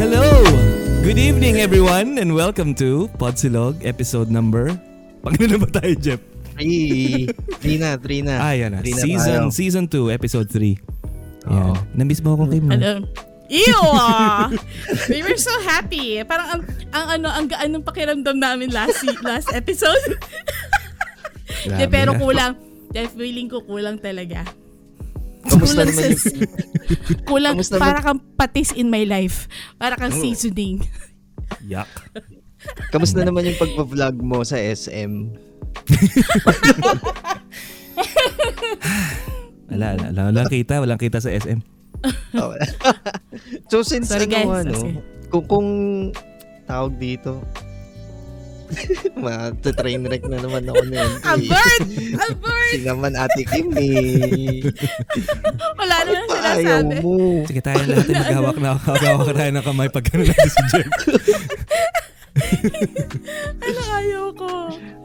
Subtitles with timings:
[0.00, 0.24] Hello!
[1.04, 4.72] Good evening everyone and welcome to Podsilog episode number...
[5.20, 6.20] Pag na ba tayo, Jeff?
[6.56, 7.28] Three.
[7.60, 8.40] Three na, three na.
[8.40, 8.80] Ah, yan na.
[8.80, 9.52] Three na Season, tayo.
[9.52, 10.56] season 2, episode 3.
[10.56, 11.52] Oo.
[11.52, 11.76] Yan.
[11.92, 12.64] Namiss mo ako, Kim.
[12.64, 12.72] no?
[12.72, 13.04] Ano?
[13.52, 13.76] Ew!
[13.92, 14.48] ah!
[15.12, 16.24] We were so happy.
[16.24, 16.62] Parang ang,
[16.96, 20.16] ang ano, ang gaan ng pakiramdam namin last last episode.
[21.76, 22.20] De, pero na.
[22.24, 22.52] kulang.
[22.88, 24.48] Dahil feeling ko kulang talaga.
[25.40, 26.20] Kamusta naman yung...
[27.28, 29.48] Kulang, Kamusta naman- para kang patis in my life.
[29.76, 30.20] Para kang Oh.
[30.20, 30.84] seasoning.
[31.62, 31.88] Yuck.
[32.90, 35.32] Kamusta naman yung pagpa-vlog mo sa SM?
[39.70, 40.22] Wala, wala, wala.
[40.34, 41.62] Walang kita, walang kita sa SM.
[42.34, 42.54] Oh.
[43.70, 44.66] so since Sorry, ano, guys.
[44.66, 44.98] ano,
[45.30, 45.68] kung, kung
[46.66, 47.38] tawag dito,
[49.22, 51.12] Ma-train wreck na naman ako na yun.
[51.20, 51.82] A bird!
[52.22, 52.70] A bird!
[52.70, 54.62] Si naman Ate Kim eh.
[55.74, 56.94] Wala naman pa ayaw sinasabi.
[57.00, 57.14] mo?
[57.44, 60.62] Sige tayo lahat ay maghawak na maghawak na tayo ng kamay pag gano'n natin si
[60.70, 60.90] Jeff.
[63.60, 64.50] Ano ayaw ko?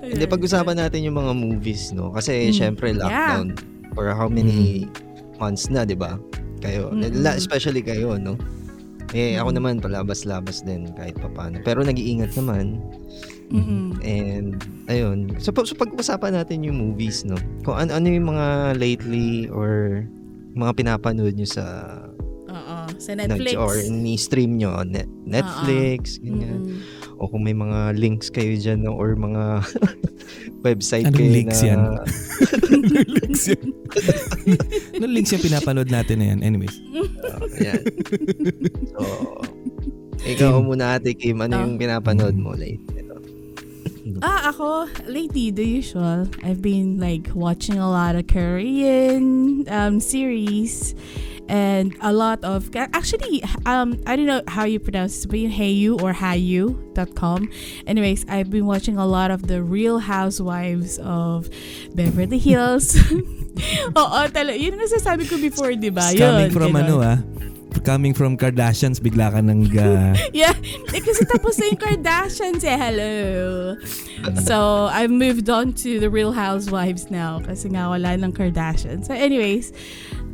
[0.01, 2.09] Hindi, pag-usapan natin yung mga movies, no?
[2.09, 3.57] Kasi, Mm, syempre, lockdown.
[3.91, 4.85] For how many
[5.35, 6.19] months na, di ba?
[6.59, 6.93] Kayo.
[6.93, 8.37] La- especially kayo, no?
[9.11, 11.61] Eh, ako naman, palabas-labas din kahit papano.
[11.61, 12.81] Pero nag-iingat naman.
[13.47, 14.01] Mm-mm.
[14.01, 15.37] And, ayun.
[15.37, 17.37] So, pa- so pag-usapan natin yung movies, no?
[17.61, 20.01] Kung ano, ano yung mga lately or
[20.53, 21.65] mga pinapanood nyo sa
[22.47, 22.75] Oo.
[22.95, 23.53] Sa Netflix.
[23.53, 26.63] or ni-stream nyo on Net- Netflix, ganyan.
[26.63, 26.79] Mm-mm.
[27.15, 28.91] O kung may mga links kayo dyan, no?
[28.91, 29.63] or mga
[30.67, 31.67] website Anong kayo links na...
[31.67, 31.79] yan?
[32.55, 33.65] Anong links yan?
[34.95, 36.39] Anong links yung pinapanood natin na yan?
[36.41, 36.75] Anyways.
[36.91, 37.81] Oh, yan.
[38.91, 38.99] so,
[40.23, 41.63] ikaw muna ate Kim, ano Ah.
[41.63, 42.94] yung pinapanood mo lately?
[44.21, 46.27] Ah, ako, lately, the usual.
[46.43, 50.95] I've been like watching a lot of Korean um, series
[51.47, 56.01] and a lot of, actually, um, I don't know how you pronounce it, but Hayu
[56.01, 57.49] or Hayu.com.
[57.87, 61.49] Anyways, I've been watching a lot of the Real Housewives of
[61.93, 62.95] Beverly Hills.
[63.99, 64.57] Oo, talaga.
[64.59, 66.11] Yun ang nasasabi ko before, di ba?
[66.11, 67.19] It's coming Yun, from ano ah.
[67.83, 70.55] Coming from Kardashians, bigla ka nang uh, Yeah,
[70.93, 73.15] eh, kasi tapos na yung Kardashians eh, hello.
[74.47, 79.05] So, I've moved on to the Real Housewives now kasi nga wala ng Kardashians.
[79.05, 79.75] So, anyways,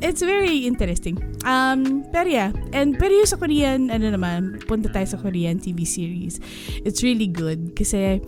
[0.02, 1.18] it's very interesting.
[1.46, 5.86] Um, pero yeah, and pero yung sa Korean, ano naman, punta tayo sa Korean TV
[5.86, 6.38] series.
[6.86, 8.22] It's really good kasi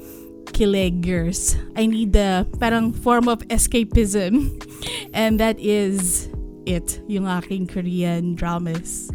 [0.53, 1.55] kiligers.
[1.75, 4.51] I need the parang form of escapism.
[5.13, 6.27] And that is
[6.65, 9.11] it, yung aking Korean dramas.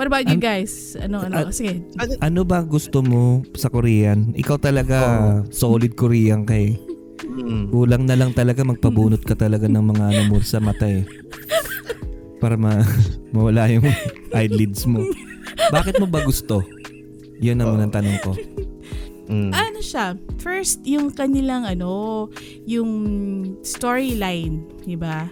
[0.00, 0.96] What about you guys?
[0.96, 1.50] Ano, ano?
[1.50, 1.84] Ah, Sige,
[2.24, 4.32] ano ba gusto mo sa Korean?
[4.32, 4.98] Ikaw talaga
[5.52, 6.80] solid Korean kay.
[7.20, 7.68] Mm.
[7.68, 11.04] Kulang na lang talaga magpabunot ka talaga ng mga ano mo sa mata eh.
[12.40, 12.80] Para ma
[13.36, 13.84] mawala yung
[14.38, 15.04] eyelids mo.
[15.68, 16.64] Bakit mo ba gusto?
[17.44, 18.32] Yun naman ang tanong ko.
[19.30, 19.54] Mm.
[19.54, 22.26] ano siya, first, yung kanilang ano,
[22.66, 22.90] yung
[23.62, 25.30] storyline, di ba?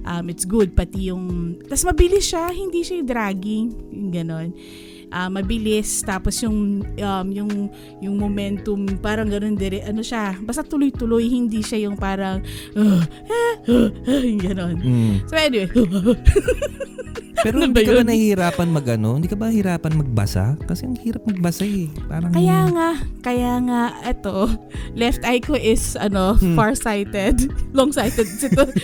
[0.00, 4.48] Um, it's good, pati yung, tas mabilis siya, hindi siya yung dragging, yung ganon.
[5.10, 7.52] Ah, mabilis, tapos yung, um, yung,
[7.98, 12.40] yung momentum, parang ganon dire, ano siya, basta tuloy-tuloy, hindi siya yung parang,
[12.78, 13.02] uh,
[14.30, 14.78] yung ganon.
[14.78, 15.14] Mm.
[15.26, 15.68] So anyway,
[17.40, 19.16] Pero Ano hindi ka ba nahihirapan mag ano?
[19.16, 20.60] Hindi ka ba hirapan magbasa?
[20.68, 21.88] Kasi ang hirap magbasa eh.
[22.04, 22.90] Parang Kaya nga,
[23.24, 24.44] kaya nga, eto,
[24.92, 26.52] left eye ko is, ano, Hmm.
[26.52, 27.48] far-sighted.
[27.76, 28.28] Long-sighted.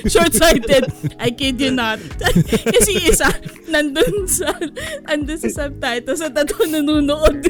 [0.08, 0.88] Short-sighted.
[1.20, 2.00] I kid you not.
[2.72, 3.28] Kasi isa,
[3.68, 4.48] nandun sa,
[5.04, 7.42] nandun sa subtitles at ito nanonood.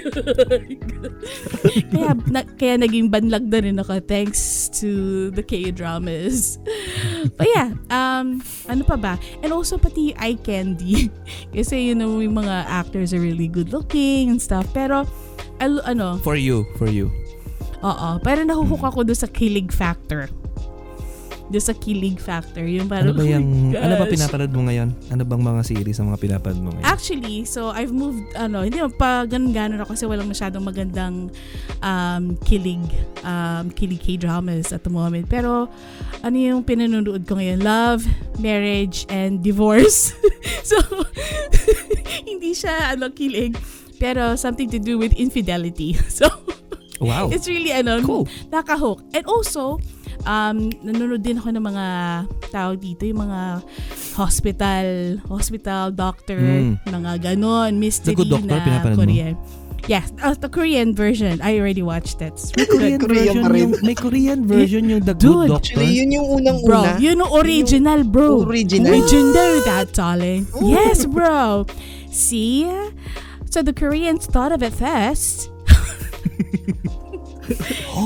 [1.92, 6.58] kaya, na, kaya naging banlag na rin ako thanks to the K-dramas.
[7.36, 9.14] But yeah, um, ano pa ba?
[9.42, 11.10] And also pati eye candy.
[11.56, 14.66] Kasi you know, yung mga actors are really good looking and stuff.
[14.72, 15.06] Pero,
[15.60, 17.10] al- ano, for you, for you.
[17.84, 20.26] oo, pero nahuhook ako doon sa kilig factor.
[21.46, 22.66] Doon sa kilig factor.
[22.66, 24.90] Yung Ano parang, ba oh yung ano ba pinapanood mo ngayon?
[25.14, 26.82] Ano bang mga series ang mga pinapanood mo ngayon?
[26.82, 31.30] Actually, so I've moved, ano, hindi mo pa ganun-ganon ako kasi walang masyadong magandang
[31.80, 32.82] um, kilig,
[33.22, 35.30] um, kilig K-dramas at the moment.
[35.30, 35.70] Pero,
[36.20, 37.62] ano yung pinanonood ko ngayon?
[37.62, 38.02] Love,
[38.42, 40.10] marriage, and divorce.
[40.66, 40.74] so,
[42.30, 43.54] hindi siya, ano, kilig.
[43.96, 45.94] Pero, something to do with infidelity.
[46.10, 46.26] So,
[46.96, 47.28] Wow.
[47.28, 48.24] it's really, ano, Cool.
[48.48, 49.04] nakahook.
[49.12, 49.76] And also,
[50.26, 51.86] um, nanonood din ako ng mga
[52.50, 53.62] tawag dito, yung mga
[54.14, 56.76] hospital, hospital doctor, Mm.
[56.84, 59.02] mga ganon, mystery The Good Doctor, na pinapanood mo?
[59.06, 59.34] Korean.
[59.86, 61.38] Yes, uh, the Korean version.
[61.38, 62.34] I already watched that.
[62.58, 63.70] May Korean Korean version pa rin.
[63.70, 65.46] yung may Korean version yung The Dude.
[65.46, 65.78] Good Doctor.
[65.78, 66.66] Actually, yun yung unang-una.
[66.66, 68.42] Bro, yun yung original, bro.
[68.42, 68.90] Original?
[68.90, 70.42] Original that, darling.
[70.58, 71.70] Yes, bro.
[72.10, 72.66] See?
[73.46, 75.54] So the Koreans thought of it first.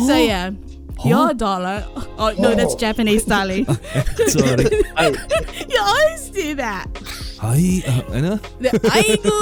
[0.06, 0.50] So yeah.
[1.04, 1.84] Your dollar.
[2.20, 3.64] Oh no, that's Japanese darling.
[4.34, 4.68] Sorry.
[5.00, 5.16] Ay,
[5.68, 6.88] you always do that.
[7.40, 8.32] Ay, ah, ano?
[8.60, 9.40] The Aigu!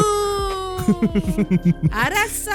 [2.07, 2.55] Arasa?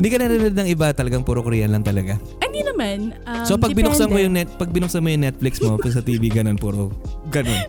[0.00, 2.16] Hindi ka narinig ng iba talagang puro Korean lang talaga.
[2.40, 3.12] Hindi naman.
[3.28, 6.32] Um, so pag binuksan mo yung net, pag binuksan mo yung Netflix mo sa TV
[6.32, 6.88] ganun puro
[7.28, 7.60] ganun.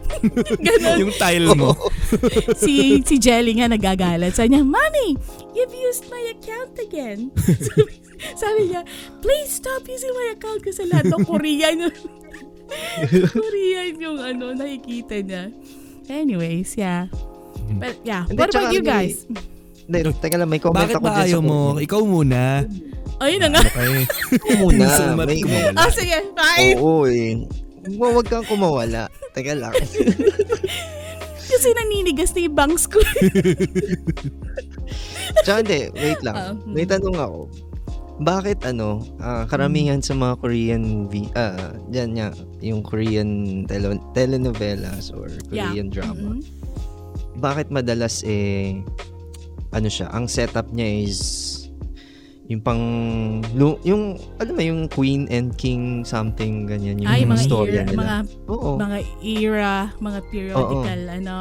[0.63, 0.97] Ganon.
[0.97, 1.75] yung tile mo.
[2.55, 4.33] si, si Jelly nga nagagalit.
[4.33, 5.19] Sabi niya, Mommy,
[5.53, 7.29] you've used my account again.
[8.41, 8.81] sabi, niya,
[9.19, 11.95] please stop using my account kasi lahat ng Korean yung
[13.35, 15.43] Korean yung ano, nakikita niya.
[16.07, 17.07] Anyways, yeah.
[17.77, 19.27] But yeah, Hindi, what about you guys?
[19.87, 21.59] Hindi, teka lang, may comment Bakit ako ba dyan sa ayaw mo?
[21.79, 22.41] Ikaw muna.
[23.21, 23.61] Ayun na nga.
[23.61, 24.03] Okay.
[24.33, 24.85] Ako muna.
[25.29, 25.39] May.
[25.77, 26.75] Ah, sige, fine.
[26.81, 27.37] oo eh.
[27.97, 29.09] Huwag huwag kang kumawala.
[29.33, 29.73] Teka lang.
[31.51, 32.97] Kasi naninigas na yung bangs ko.
[35.43, 36.35] Tsaka hindi, wait lang.
[36.35, 36.71] Ah, hmm.
[36.71, 37.39] May tanong ako.
[38.21, 42.29] Bakit ano, ah, karamihan sa mga Korean movie, ah, dyan nga,
[42.61, 43.29] yung Korean
[43.65, 45.73] tele- telenovelas or Yeah.
[45.73, 46.41] Korean drama, Mhm.
[47.35, 48.77] bakit madalas eh,
[49.71, 51.19] ano siya, ang setup niya is
[52.45, 52.83] yung pang
[53.87, 57.95] yung alam mo yung queen and king something ganyan yung Ay, mga storya era, nila.
[57.95, 58.17] mga,
[58.51, 58.71] Oo.
[58.75, 61.35] mga era, mga periodical, ano.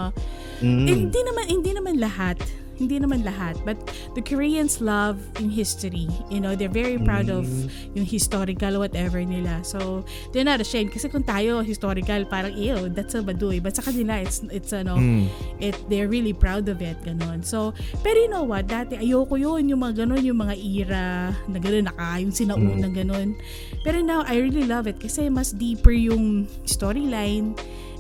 [0.62, 0.86] Mm.
[0.86, 2.38] Hindi naman hindi naman lahat.
[2.80, 3.60] Hindi naman lahat.
[3.68, 3.76] But
[4.16, 6.08] the Koreans love in history.
[6.32, 7.68] You know, they're very proud of Mm.
[8.00, 9.60] yung historical whatever nila.
[9.60, 10.00] So,
[10.32, 10.96] they're not ashamed.
[10.96, 13.60] Kasi kung tayo historical, parang, ew, that's a baduy.
[13.60, 15.28] But sa kanila, it's, it's ano, Mm.
[15.60, 16.96] it, they're really proud of it.
[17.04, 17.44] Ganon.
[17.44, 18.64] So, pero you know what?
[18.64, 19.68] Dati, ayoko yun.
[19.68, 21.04] Yung mga ganon, yung mga era
[21.44, 23.36] na ganon, naka, yung sinaunang ganon.
[23.84, 27.52] Pero now, I really love it kasi mas deeper yung storyline.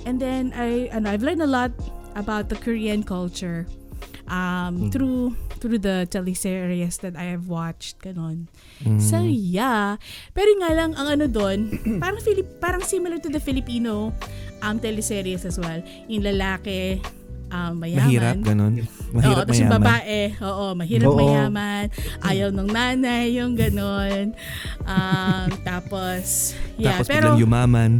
[0.08, 1.68] And then, I, ano, I've learned a lot
[2.16, 3.68] about the Korean culture
[4.30, 8.00] um, through through the teleseries that I have watched.
[8.00, 8.48] Ganon.
[8.96, 10.00] So, yeah.
[10.32, 11.68] Pero nga lang, ang ano doon,
[12.00, 14.16] parang, Filip, parang similar to the Filipino
[14.64, 15.84] um, teleseries as well.
[16.08, 17.04] Yung lalaki,
[17.50, 18.06] um, mayaman.
[18.06, 18.72] Mahirap ganun.
[19.10, 19.82] Mahirap oo, tapos yung mayaman.
[19.84, 21.18] babae, oo, mahirap Oo.
[21.18, 21.84] mayaman,
[22.22, 24.24] ayaw ng nanay, yung ganon.
[24.86, 27.90] Um, tapos, yeah, Tapos pero, biglang yumaman.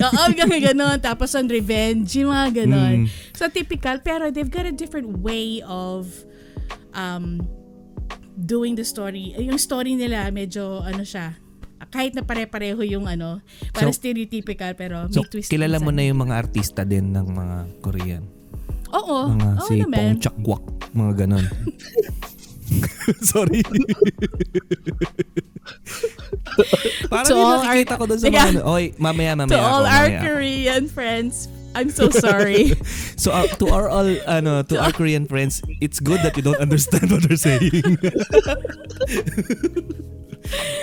[0.00, 0.96] oo, ganun, ganon.
[0.98, 3.04] Tapos on revenge, yung mga ganon.
[3.04, 3.08] Mm.
[3.36, 6.08] So, typical, pero they've got a different way of
[6.96, 7.44] um,
[8.34, 9.36] doing the story.
[9.36, 11.36] Yung story nila, medyo, ano siya,
[11.90, 13.40] kahit na pare-pareho yung ano,
[13.72, 15.48] parang So- stereotypical, pero may So, twist.
[15.52, 18.39] kilala mo na yung mga artista din ng mga Korean.
[18.90, 20.18] Oo, Mga oo si naman.
[20.20, 21.46] Chakwak, mga ganon.
[23.34, 23.62] Sorry.
[27.10, 28.60] Parang To yung all nakikita ko doon sa mga ano.
[28.70, 30.26] Oy, mamaya, mamaya To ako, all our mamaya ako.
[30.30, 31.34] Korean friends,
[31.74, 32.74] I'm so sorry.
[33.20, 36.56] So uh, to our all ano to our Korean friends, it's good that you don't
[36.58, 37.68] understand what they're saying.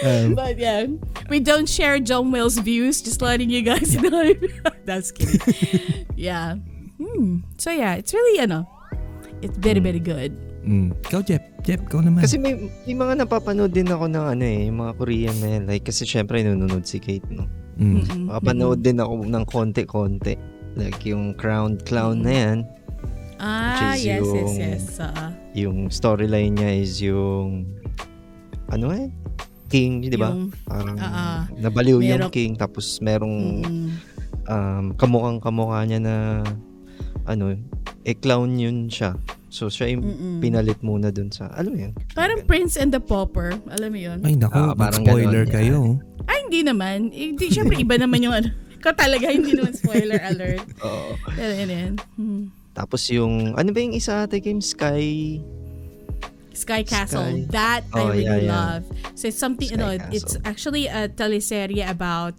[0.06, 0.86] um, But yeah,
[1.30, 3.02] we don't share John Will's views.
[3.02, 4.34] Just letting you guys know.
[4.86, 6.06] That's kidding.
[6.16, 6.62] yeah.
[7.08, 7.48] Hmm.
[7.56, 8.68] So yeah, it's really ano,
[9.40, 10.36] it's very very good.
[10.62, 10.92] mm.
[11.08, 11.44] Ikaw, Jeff.
[11.64, 12.24] Jeff, ikaw naman.
[12.24, 15.64] Kasi may, may mga napapanood din ako ng ano eh, yung mga Korean na yan.
[15.66, 17.48] Like, kasi syempre nanonood si Kate, no?
[17.76, 18.28] mm.
[18.28, 20.36] Makapanood din ako ng konti-konti.
[20.76, 22.58] Like, yung Crown Clown na yan,
[23.38, 24.84] Ah, Which is yes, yes, yung- yes.
[24.98, 27.70] Uh, yung storyline niya is yung,
[28.68, 29.14] ano eh?
[29.68, 30.34] King, di ba?
[30.34, 31.42] Yung- Parang Ah, ah.
[31.54, 33.90] nabaliw yung Merong- king tapos merong mm,
[34.48, 36.16] um, kamukhang kamukha niya na
[37.28, 37.54] ano,
[38.04, 39.14] eh clown yun siya.
[39.48, 40.36] So siya yung Mm-mm.
[40.40, 41.94] pinalit muna dun sa, alam mo yun?
[42.12, 43.56] parang Prince and the Pauper.
[43.70, 44.20] Alam mo yun?
[44.24, 45.78] Ay, nako, Ah, parang spoiler ganon, kayo.
[46.26, 47.12] Ay, hindi naman.
[47.12, 48.50] Eh, Hindi, syempre iba naman yung ano.
[48.78, 50.64] Ikaw talaga, hindi naman spoiler alert.
[50.86, 51.16] Oo.
[51.34, 51.94] Pero yun yun.
[52.20, 52.44] Hmm.
[52.72, 54.62] Tapos yung, ano ba yung isa ate game?
[54.62, 55.40] Sky,
[56.58, 57.22] Sky Castle.
[57.22, 57.54] Sky.
[57.54, 58.50] That I Oh, really yeah, yeah.
[58.50, 58.84] love.
[59.14, 60.42] So it's something, you Sky know, it's Castle.
[60.44, 62.34] actually a teleserye about,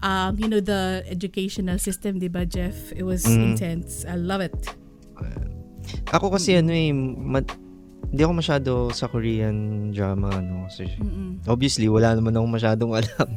[0.00, 2.92] um, you know, the educational system, di ba, Jeff?
[2.92, 3.56] It was Mm.
[3.56, 4.04] intense.
[4.04, 4.54] I love it.
[6.08, 7.44] ako kasi ano eh, ma-
[8.06, 11.40] hindi ako masyado sa Korean drama, ano, kasi Mm-mm.
[11.48, 13.28] obviously wala naman akong masyadong alam.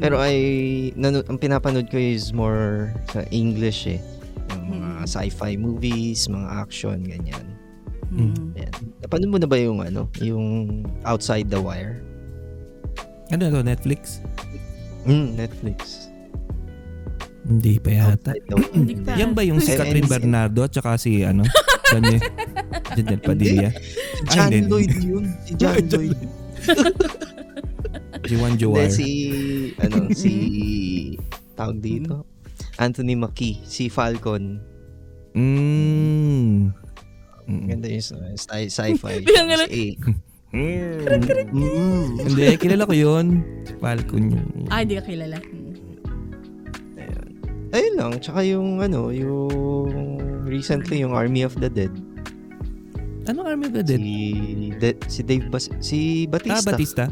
[0.00, 0.36] Pero ay,
[0.96, 4.00] nano, ang pinapanood ko is more sa English eh.
[4.56, 7.44] Yung mga sci-fi movies, mga action, ganyan.
[8.12, 8.52] Mm.
[8.58, 8.72] Yan.
[9.00, 10.46] Napanood mo na ba yung ano, yung
[11.04, 12.02] Outside the Wire?
[13.32, 14.20] Ano to, Netflix?
[15.08, 16.08] Mm, Netflix.
[17.44, 18.32] Hindi pa yata.
[18.72, 19.20] Hindi pa.
[19.20, 21.44] Yan ba yung si Ay, Catherine ay, Bernardo at saka si ano?
[21.92, 22.20] Daniel,
[22.96, 23.68] Daniel Padilla?
[23.68, 24.68] Ay, John hindi.
[24.68, 25.24] Lloyd yun.
[25.44, 26.16] Si John Lloyd.
[28.24, 28.88] Si Juan Hindi, Joar.
[28.88, 29.08] si,
[29.76, 30.32] ano, si,
[31.52, 32.24] tawag dito,
[32.80, 34.64] Anthony Mackie, si Falcon.
[35.36, 36.72] Mm.
[37.44, 37.64] Mm.
[37.68, 39.14] Ganda yung sci- sci-fi.
[39.20, 39.68] Bilang ganun.
[39.68, 40.00] Kasi,
[42.24, 43.26] Hindi, kilala ko yun.
[43.62, 44.48] Si Falcon yun.
[44.68, 45.38] Ah, hindi ka kilala.
[45.38, 45.62] Mm.
[47.74, 48.12] ayun lang.
[48.18, 49.50] Tsaka yung ano, yung
[50.46, 51.90] recently yung Army of the Dead.
[53.26, 53.98] Anong Army of the Dead?
[53.98, 54.14] Si,
[54.78, 56.54] De- si Dave Bas- si Batista.
[56.54, 57.04] Ah, Batista?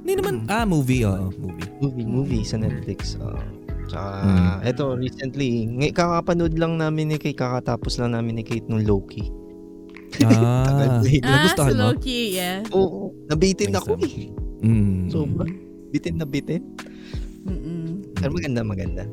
[0.00, 1.68] Hindi naman, ah, movie, oo, movie.
[1.80, 3.16] Movie, movie sa Netflix.
[3.16, 3.40] Uh,
[3.86, 4.58] tsaka, Mm.
[4.66, 9.24] eto, recently, ngay- kakapanood lang namin ni Kate, kakatapos lang namin ni Kate nung Loki.
[10.20, 11.82] Ah, Ah, nagustuhan si mo?
[11.86, 12.58] Loki, yeah.
[12.70, 14.28] Oo, nabitin ako eh.
[14.60, 15.08] Mm.
[15.08, 15.46] Sobra.
[15.90, 16.62] Bitin na bitin.
[17.42, 18.14] Mm-mm.
[18.14, 19.04] Pero maganda, maganda.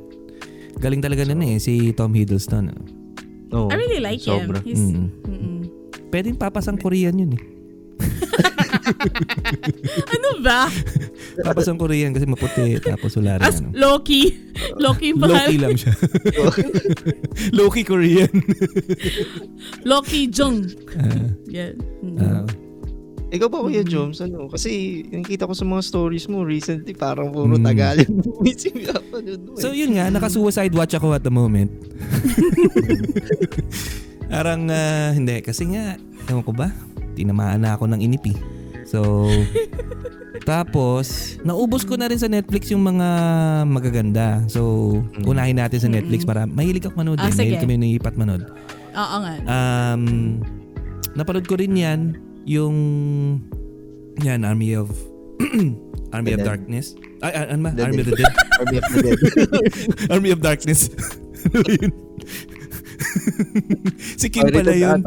[0.78, 2.70] Galing talaga na eh, si Tom Hiddleston.
[2.70, 2.82] ah.
[3.50, 4.60] Oo, I really like sobra.
[4.60, 4.66] him.
[4.66, 5.08] He's, Mm.
[5.24, 5.58] mm-mm.
[6.08, 7.44] Pwedeng papasang Korean yun eh.
[10.18, 10.72] Ano ba?
[11.44, 13.72] Papasang Korean kasi maputi tapos wala rin As ano.
[13.76, 14.34] Loki.
[14.80, 15.94] Loki yung Loki lang siya.
[17.60, 18.32] Loki Korean.
[19.86, 20.66] Loki Jung.
[20.98, 21.74] Ah, Yeah.
[22.20, 22.44] Ah.
[23.28, 23.84] Ikaw ba, Kuya.
[23.84, 24.48] Joms, ano?
[24.48, 27.66] Kasi, yung kita ko sa mga stories mo recently, parang puro Mm.
[27.68, 29.52] Tagalog movies yung pinapanood mo.
[29.60, 29.84] So eh.
[29.84, 31.68] yun nga, naka-suicide watch ako at the moment.
[34.32, 36.00] Parang ah, hindi, kasi nga,
[36.32, 36.72] ewan ko ba,
[37.20, 38.32] tinamaan na ako ng inipi.
[38.88, 39.28] So,
[40.42, 43.08] tapos, naubos ko na rin sa Netflix yung mga
[43.68, 44.48] magaganda.
[44.48, 44.62] So,
[45.14, 45.28] Mm.
[45.28, 46.32] unahin natin sa Netflix Mm-mm.
[46.32, 47.36] para mahilig ako manood Ah, eh.
[47.36, 48.48] Mahilig kami naipat manood.
[48.96, 49.34] Oo nga.
[49.44, 50.04] Um,
[51.14, 52.16] napanood ko rin yan,
[52.48, 52.76] yung,
[54.18, 54.88] yan, Army of,
[56.16, 56.42] Army of.
[56.42, 56.96] Darkness.
[57.20, 57.72] Ay, ano ba?
[57.76, 58.34] The Army of the Dead.
[58.64, 59.20] Army of the Dead.
[60.16, 60.82] Army of Darkness.
[61.52, 61.92] Ano yun?
[64.18, 65.00] si Kim pala yun.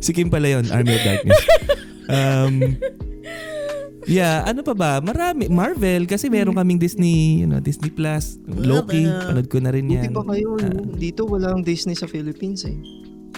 [0.00, 1.40] Si Kim pala yun, Army of Darkness.
[2.10, 2.74] Um,
[4.04, 4.98] yeah, ano pa ba?
[4.98, 5.46] Marami.
[5.46, 8.34] Marvel, kasi meron kaming Disney, you know, Disney Plus.
[8.44, 10.10] Loki, panood ko na rin yan.
[10.10, 10.90] pa kayo, no?
[10.90, 12.74] Dito walang Disney sa Philippines eh.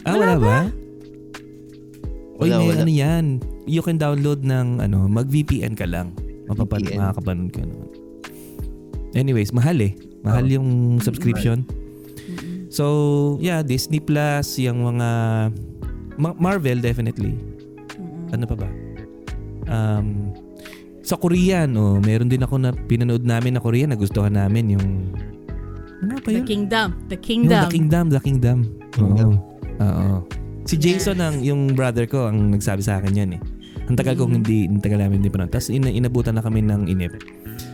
[0.02, 0.58] Ah, wala ba?
[2.40, 2.80] Oy, Wala, may wala.
[2.80, 3.24] ano yan.
[3.68, 6.16] You can download ng, ano, mag-VPN ka lang.
[6.48, 6.96] Mapapan, VPN.
[6.96, 7.88] makakapanood ka naman.
[9.12, 9.92] Anyways, mahal eh.
[10.24, 10.54] Mahal Oh.
[10.56, 11.68] yung subscription.
[11.68, 12.72] Mm-mm.
[12.72, 12.84] So,
[13.38, 15.08] yeah, Disney Plus, yung mga
[16.16, 17.34] Ma- Marvel definitely.
[17.94, 18.32] Mm-mm.
[18.32, 18.68] Ano pa ba?
[19.64, 20.32] Um,
[21.02, 24.86] sa Korean, oh, meron din ako na pinanood namin na Korean, nagustuhan namin yung
[26.02, 26.46] ano pa The yun?
[26.46, 26.88] Kingdom.
[27.06, 27.62] The Yung Kingdom.
[27.62, 28.58] The Kingdom, The Kingdom.
[28.90, 29.30] Kingdom.
[29.38, 29.78] Oo.
[29.78, 30.16] Oo.
[30.62, 31.22] Si Jason Yes.
[31.22, 33.40] ang yung brother ko ang nagsabi sa akin yan eh.
[33.92, 36.88] Ang tagal kong hindi, ang tagal namin hindi pa Tapos ina, inabutan na kami ng
[36.88, 37.12] inip.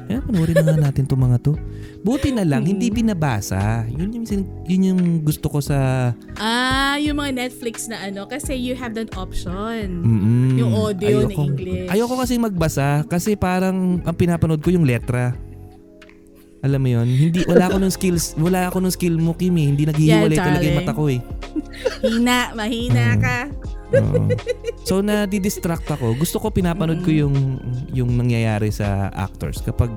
[0.08, 1.52] Eh, panoorin na nga natin itong mga to.
[2.00, 3.86] Buti na lang, hindi binabasa.
[3.86, 4.24] Yun yung,
[4.66, 6.10] yun yung gusto ko sa...
[6.40, 8.26] Ah, yung mga Netflix na ano.
[8.26, 10.02] Kasi you have that option.
[10.02, 10.58] Mm-mm.
[10.58, 11.88] Yung audio na Ayoko- English.
[11.92, 15.36] Ayoko kasi magbasa kasi parang ang pinapanood ko yung letra.
[16.58, 17.06] Alam mo yun?
[17.06, 18.34] Hindi, wala ako nung skills.
[18.34, 19.70] Wala ako nung skill mo, Kim eh.
[19.70, 21.20] Hindi naghihiwalay Yeah, talaga yung mata ko eh.
[22.02, 22.38] Hina.
[22.56, 23.20] Mahina Mm.
[23.22, 23.36] ka.
[23.96, 24.28] Oo.
[24.88, 26.12] so na distract ako.
[26.16, 27.34] Gusto ko pinapanood ko yung
[27.92, 29.88] yung nangyayari sa actors kapag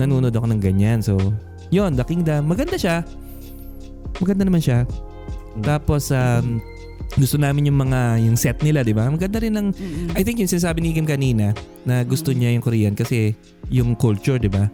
[0.00, 1.00] nanonood ako ng ganyan.
[1.00, 1.16] So,
[1.68, 2.48] yon The Kingdom.
[2.48, 3.04] Maganda siya.
[4.20, 4.88] Maganda naman siya.
[5.60, 6.62] Tapos um,
[7.16, 9.08] gusto namin yung mga yung set nila, 'di ba?
[9.08, 9.68] Maganda rin ng.
[10.12, 11.56] I think yung sinasabi ni Kim kanina
[11.88, 13.32] na gusto niya yung Korean kasi
[13.72, 14.68] yung culture, 'di ba?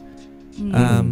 [0.58, 0.72] Mm.
[0.74, 1.08] Um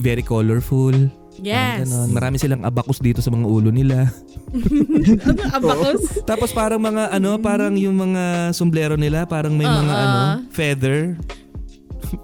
[0.00, 0.92] very colorful.
[1.42, 2.08] Parang yes.
[2.08, 4.08] Marami silang abakus dito sa mga ulo nila.
[5.56, 6.22] abacus?
[6.22, 10.04] Tapos parang mga ano, parang yung mga sombrero nila, parang may mga Oo.
[10.04, 10.20] ano,
[10.50, 11.18] feather.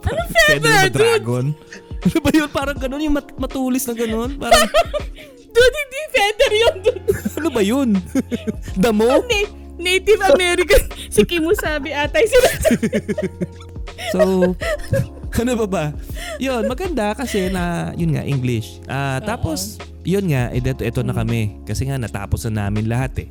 [0.04, 0.94] Ano feather, na dude?
[0.94, 1.46] dragon.
[1.98, 2.46] Ano ba yun?
[2.48, 4.30] Parang ganun, yung mat- matulis na ganun.
[4.38, 4.70] Parang,
[5.50, 6.74] Dude, hindi feather yun.
[6.78, 7.02] Dude.
[7.34, 7.88] ano ba yun?
[8.78, 9.02] Damo?
[9.18, 10.82] Na- Native American.
[11.10, 12.50] si Kimu sabi atay sila.
[14.14, 14.54] So,
[15.40, 15.84] ano ba ba?
[16.40, 18.80] Yun, maganda kasi na, yun nga, English.
[18.86, 21.60] Ah, tapos, yun nga, ito, ito na kami.
[21.62, 23.28] Kasi nga, natapos na namin lahat eh.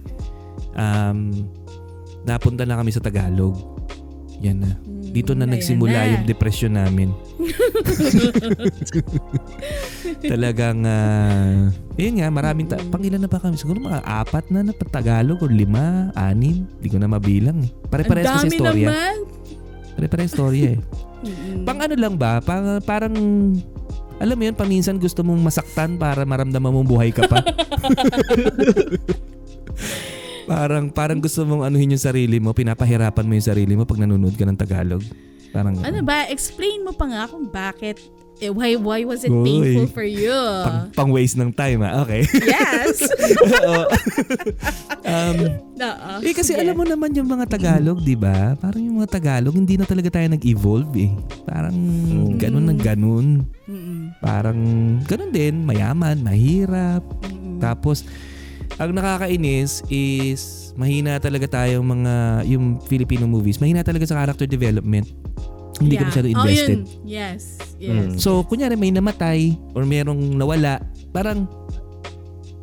[0.78, 1.50] Um,
[2.22, 3.58] napunta na kami sa Tagalog.
[4.40, 4.72] Yan na.
[5.08, 6.10] Dito na Ayan nagsimula na.
[6.14, 7.10] yung depression namin.
[10.22, 13.58] Talagang, ah, yun nga, maraming, ta- pangilan na ba kami?
[13.58, 16.70] Siguro mga apat na na Tagalog or lima, anim.
[16.78, 17.72] Hindi ko na mabilang eh.
[17.72, 18.88] Ang Pare-parehas kasi dami storya.
[18.88, 19.16] naman.
[19.98, 20.80] Pare-parehas storya eh.
[21.24, 21.66] Mm-mm.
[21.66, 22.40] Pang ano lang ba?
[22.42, 23.14] Pang, parang,
[24.18, 27.38] alam mo yun, paminsan gusto mong masaktan para maramdaman mong buhay ka pa.
[30.52, 34.38] parang, parang gusto mong anuhin yung sarili mo, pinapahirapan mo yung sarili mo pag nanonood
[34.38, 35.04] ka ng Tagalog.
[35.52, 36.30] Parang, Ano ba?
[36.30, 37.98] Explain mo pa nga kung bakit.
[38.38, 39.46] Eh, why, why was it Uy.
[39.46, 40.30] painful for you?
[40.30, 42.06] pang, pang waste ng time ah.
[42.06, 42.22] Okay.
[42.46, 43.02] yes.
[43.66, 43.84] Oo.
[45.02, 45.38] um,
[46.22, 46.62] eh kasi Sige.
[46.62, 48.54] alam mo naman yung mga Tagalog, di ba?
[48.62, 51.12] Parang yung mga Tagalog, hindi na talaga tayo nag-evolve eh.
[51.50, 51.74] Parang
[52.38, 53.28] ganun ng ganun.
[53.66, 54.14] Mm-mm.
[54.22, 54.60] Parang
[55.10, 57.58] ganun din, mayaman, mahirap, Mm-mm.
[57.58, 58.06] Tapos,
[58.78, 62.14] ang nakakainis is mahina talaga tayong mga
[62.46, 63.58] yung Filipino movies.
[63.58, 65.10] Mahina talaga sa character development.
[65.78, 66.10] Hindi ka Yeah.
[66.10, 66.70] masyado Oh, invested.
[66.70, 66.82] yun.
[67.04, 67.42] Yes.
[67.78, 67.94] Yes.
[67.94, 68.18] Mm.
[68.18, 69.40] So, kunyari may namatay
[69.72, 70.82] or merong nawala,
[71.12, 71.46] parang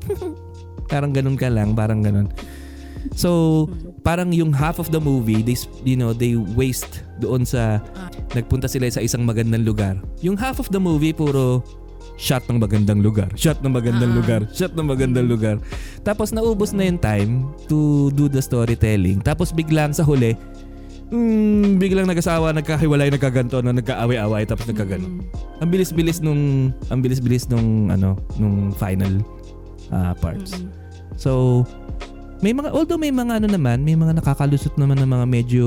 [0.91, 2.29] parang ganun ka lang, parang ganun.
[3.15, 3.69] So,
[4.01, 7.79] parang yung half of the movie, they, you know, they waste doon sa
[8.33, 10.01] nagpunta sila sa isang magandang lugar.
[10.21, 11.61] Yung half of the movie, puro
[12.17, 14.17] shot ng magandang lugar, shot ng magandang Ah.
[14.17, 15.57] lugar, shot ng magandang lugar.
[16.01, 17.33] Tapos naubos na yung time
[17.67, 19.19] to do the storytelling.
[19.19, 20.39] Tapos biglang sa huli,
[21.13, 25.09] mm, biglang nag-asawa, nagkahiwalay, nagkaganto, na nagkaaway-away, tapos nagkagano.
[25.09, 25.21] Mm.
[25.61, 29.21] Ang bilis-bilis nung ang bilis-bilis nung ano nung final
[29.93, 30.61] ah, parts.
[30.61, 30.71] Mm-mm.
[31.15, 31.63] So
[32.41, 35.65] may mga although may mga ano naman, may mga nakakalusot naman ng mga medyo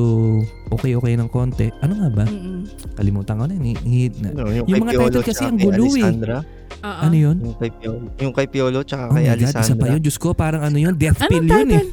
[0.67, 1.71] okay-okay ng konti.
[1.79, 2.25] Ano nga ba?
[2.25, 2.67] Mm-mm.
[2.93, 3.53] Kalimutan ko na.
[3.53, 6.03] Ni, ni- na- Ano, yung, Yung kay mga Piolo title kasi ang gulo eh.
[6.03, 6.37] Alessandra.
[6.77, 7.37] Ano 'yun?
[7.41, 9.87] Yung kay Piolo, yung kay Piolo tsaka Oh kay my God, isa pa Alessandra.
[9.89, 10.01] yun.
[10.05, 11.85] Diyos ko, parang ano yun, death Anong pill yun eh.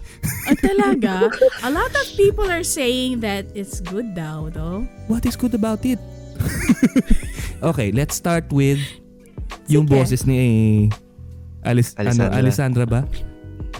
[0.45, 1.12] Ah, talaga?
[1.64, 4.85] A lot of people are saying that it's good daw, though.
[5.09, 5.97] What is good about it?
[7.64, 8.76] okay, let's start with
[9.66, 9.97] yung Sige.
[9.97, 10.37] boses ni
[11.64, 12.28] Alice, Alessandra.
[12.28, 13.00] Ano, Alessandra ba?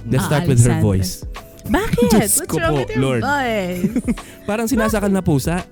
[0.05, 1.25] Let's Ah, start with her voice.
[1.65, 2.09] Bakit?
[2.13, 3.23] Diyos What's ko wrong po, with your Lord.
[3.25, 3.83] voice?
[4.49, 5.65] Parang sinasakal na pusa.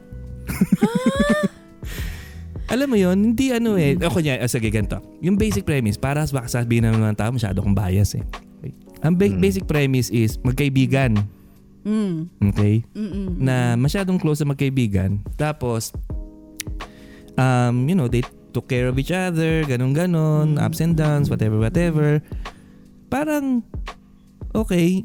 [2.72, 3.92] Alam mo yon hindi ano eh.
[3.92, 4.08] Mm.
[4.08, 4.96] Ako niya, oh, sige, ganito.
[5.20, 8.24] Yung basic premise, para baka sabihin ng mga tao, masyado kong bias eh.
[8.64, 8.72] Okay.
[9.04, 9.42] Ang ba- Mm.
[9.44, 11.20] basic premise is magkaibigan.
[11.84, 12.32] Mm.
[12.48, 12.80] Okay?
[12.96, 13.36] Mm-mm.
[13.36, 15.20] Na masyadong close sa magkaibigan.
[15.36, 15.92] Tapos,
[17.36, 18.24] um, you know, they
[18.56, 20.64] took care of each other, ganun-ganon, Mm.
[20.64, 22.24] ups and downs, whatever, whatever.
[23.12, 23.60] Parang,
[24.54, 25.04] okay,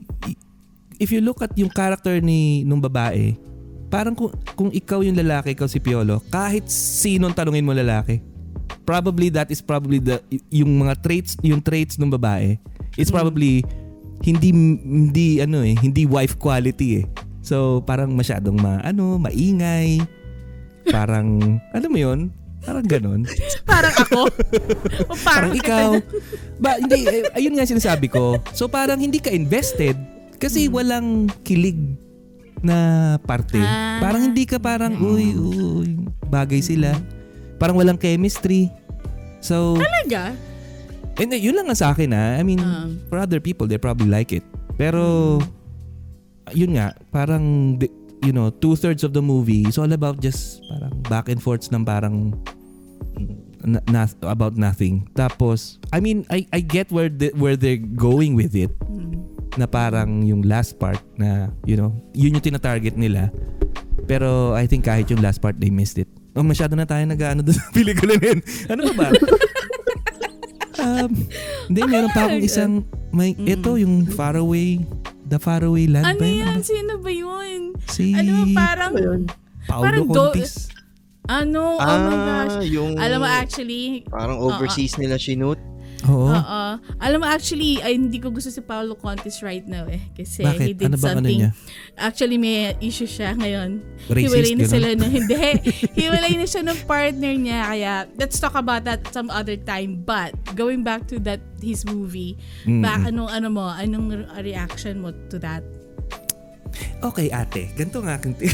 [1.00, 3.34] if you look at yung character ni nung babae,
[3.88, 8.20] parang kung, kung ikaw yung lalaki, ikaw si Piolo, kahit sinong tanungin mo lalaki,
[8.84, 10.20] probably that is probably the
[10.52, 12.60] yung mga traits, yung traits ng babae,
[13.00, 13.18] it's Mm.
[13.20, 13.64] probably
[14.24, 14.50] hindi
[14.82, 17.06] hindi ano eh, hindi wife quality eh.
[17.46, 20.02] So parang masyadong ma ano, maingay.
[20.88, 22.32] Parang alam mo 'yon?
[22.68, 23.22] Parang ganon.
[23.72, 24.22] Parang ako.
[25.08, 25.90] o Parang parang, ikaw.
[26.60, 28.36] Ba, hindi, eh, ayun nga sinasabi ko.
[28.52, 29.96] So parang hindi ka invested
[30.36, 31.80] kasi walang kilig
[32.60, 33.62] na parte.
[33.62, 34.04] Ah.
[34.04, 35.90] Parang hindi ka parang, uy, uy,
[36.28, 36.92] bagay sila.
[37.56, 38.68] Parang walang chemistry.
[39.40, 40.36] So, Talaga?
[41.18, 42.38] and eh, yun lang ang sa akin ha.
[42.38, 44.44] I mean, Um, for other people, they probably like it.
[44.76, 45.40] Pero,
[46.52, 50.94] yun nga, parang, the- you know, two-thirds of the movie is all about just parang
[51.06, 52.34] back and forths ng parang
[53.68, 55.12] na, na- about nothing.
[55.12, 59.20] Tapos, I mean, I I get where the, where they're going with it mm.
[59.60, 63.28] na parang yung last part na, you know, yun yung tina-target nila.
[64.08, 66.08] Pero I think kahit yung last part, they missed it.
[66.32, 68.40] Oh, masyado na tayo nag-ano doon sa pelikula na yun.
[68.72, 69.08] Ano ba ba?
[70.86, 71.12] um,
[71.68, 72.72] hindi, meron pa akong isang,
[73.12, 73.48] may, Mm.
[73.60, 74.80] ito yung Faraway,
[75.28, 76.40] The Faraway Land Ano ba yun?
[76.40, 76.58] yan?
[76.64, 77.60] Sino ba yun?
[77.92, 78.94] Si Ano, parang,
[79.68, 80.32] Paulo parang do-
[81.28, 82.56] Ano, oh my gosh.
[82.60, 85.60] Ah, yung Alam mo, actually, parang overseas nila shoot.
[86.06, 86.30] Oo.
[86.30, 86.64] Oo.
[87.02, 90.00] Alam mo, actually, ay, hindi ko gusto si Paolo Contis right now eh.
[90.14, 90.68] Kasi he Bakit?
[90.78, 91.40] did Ano ano something.
[91.42, 91.50] niya?
[91.98, 93.82] Actually, may issue siya ngayon.
[94.06, 95.36] Racist, hiwalay na sila na hindi.
[95.98, 97.60] hiwalay na siya ng partner niya.
[97.66, 100.06] Kaya, let's talk about that some other time.
[100.06, 102.86] But, going back to that, his movie, Mm-mm.
[102.86, 105.66] ba, anong, ano mo, anong re- reaction mo to that?
[106.98, 107.70] Okay, ate.
[107.78, 108.18] Ganito nga.
[108.18, 108.54] aking ti-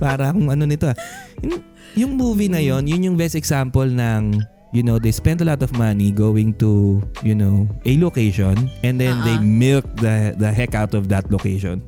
[0.00, 0.96] Parang ano nito ah.
[1.44, 1.60] Yung,
[1.94, 4.40] yung movie na yon, yun yung best example ng
[4.72, 8.96] you know, they spent a lot of money going to, you know, a location and
[8.96, 9.44] then they Uh-uh.
[9.44, 11.84] milk the the heck out of that location.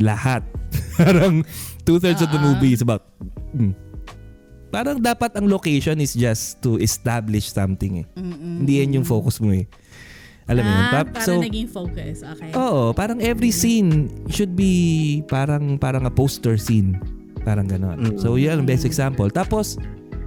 [0.00, 0.40] Lahat.
[0.96, 1.44] Parang
[1.84, 2.56] two-thirds of the Uh-uh.
[2.56, 3.04] movie is about
[3.52, 3.76] mm.
[4.72, 8.06] Parang dapat ang location is just to establish something eh.
[8.18, 8.64] Mm-mm.
[8.64, 9.68] Hindi yan yung focus mo eh.
[10.46, 10.84] Alam mo yun?
[10.86, 12.22] ah, Pa- para so, naging focus.
[12.22, 12.54] Okay.
[12.54, 16.94] Oo, parang every scene should be parang parang a poster scene.
[17.42, 18.14] Parang gano'n.
[18.14, 18.18] Mm.
[18.18, 19.30] So, yun ang best example.
[19.30, 19.78] Tapos,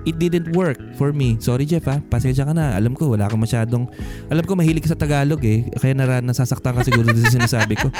[0.07, 1.35] it didn't work for me.
[1.43, 1.99] Sorry, Jeff, ha?
[1.99, 2.79] Pasensya ka na.
[2.79, 3.91] Alam ko, wala kang masyadong...
[4.31, 5.67] Alam ko, mahilig ka sa Tagalog, eh.
[5.75, 7.91] Kaya nara, nasasaktan ka siguro sa sinasabi ko.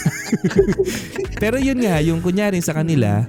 [1.42, 3.28] Pero yun nga, yung kunyari sa kanila,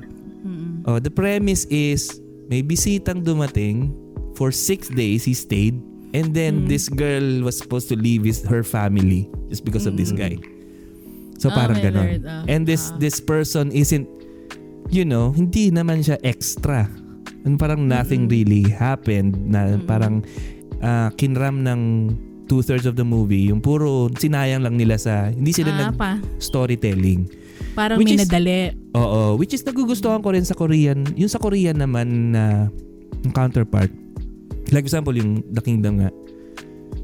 [0.88, 3.92] oh, the premise is, may bisitang dumating.
[4.36, 5.80] For six days, he stayed.
[6.16, 6.72] And then, Mm.
[6.72, 10.18] this girl was supposed to leave with her family just because of this Mm.
[10.18, 10.36] guy.
[11.36, 12.24] So, Oh, parang ganon.
[12.24, 12.48] Ah.
[12.48, 12.96] And this Ah.
[12.96, 14.08] this person isn't,
[14.88, 16.88] you know, hindi naman siya extra.
[17.44, 20.24] And parang nothing really happened na parang
[20.80, 21.82] ah, kinram ng
[22.46, 23.50] two-thirds of the movie.
[23.50, 27.26] Yung puro sinayang lang nila sa, hindi sila ah, nag-storytelling.
[27.74, 28.30] Parang Which may is-.
[28.94, 31.04] Oo, which is nagugustuhan ko rin sa Korean.
[31.20, 32.70] Yung sa Korean naman na
[33.26, 33.90] yung counterpart.
[34.70, 36.12] Like example, yung The Kingdom nga.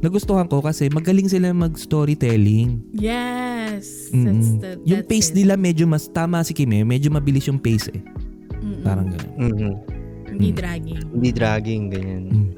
[0.01, 2.81] nagustuhan ko kasi magaling sila mag-storytelling.
[2.91, 4.09] Yes.
[4.09, 4.25] Mm-mm.
[4.25, 5.37] That's the, yung that's pace it.
[5.37, 6.81] nila medyo mas tama si Kim eh.
[6.81, 8.01] Medyo mabilis yung pace eh.
[8.61, 8.81] Mm-mm.
[8.81, 9.29] Parang gano'n.
[9.37, 9.73] Mhm.
[10.31, 10.57] Hindi Mm.
[10.57, 11.01] dragging.
[11.11, 12.23] Hindi dragging, ganyan.
[12.25, 12.49] Mm.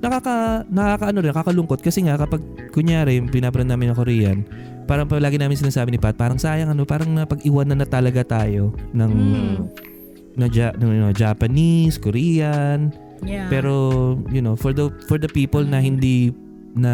[0.00, 0.34] Nakaka,
[0.66, 2.40] nakakaano rin, nakakalungkot kasi nga kapag
[2.72, 4.38] kunyari, pinapanood namin ng Korean,
[4.88, 9.10] parang palagi namin sinasabi ni Pat, parang sayang ano, parang napag-iwanan na talaga tayo ng
[9.10, 9.56] Mm.
[10.34, 12.88] na, ja, no, no, Japanese, Korean,
[13.20, 13.52] Yeah.
[13.52, 16.32] pero you know, for the for the people na hindi
[16.70, 16.92] na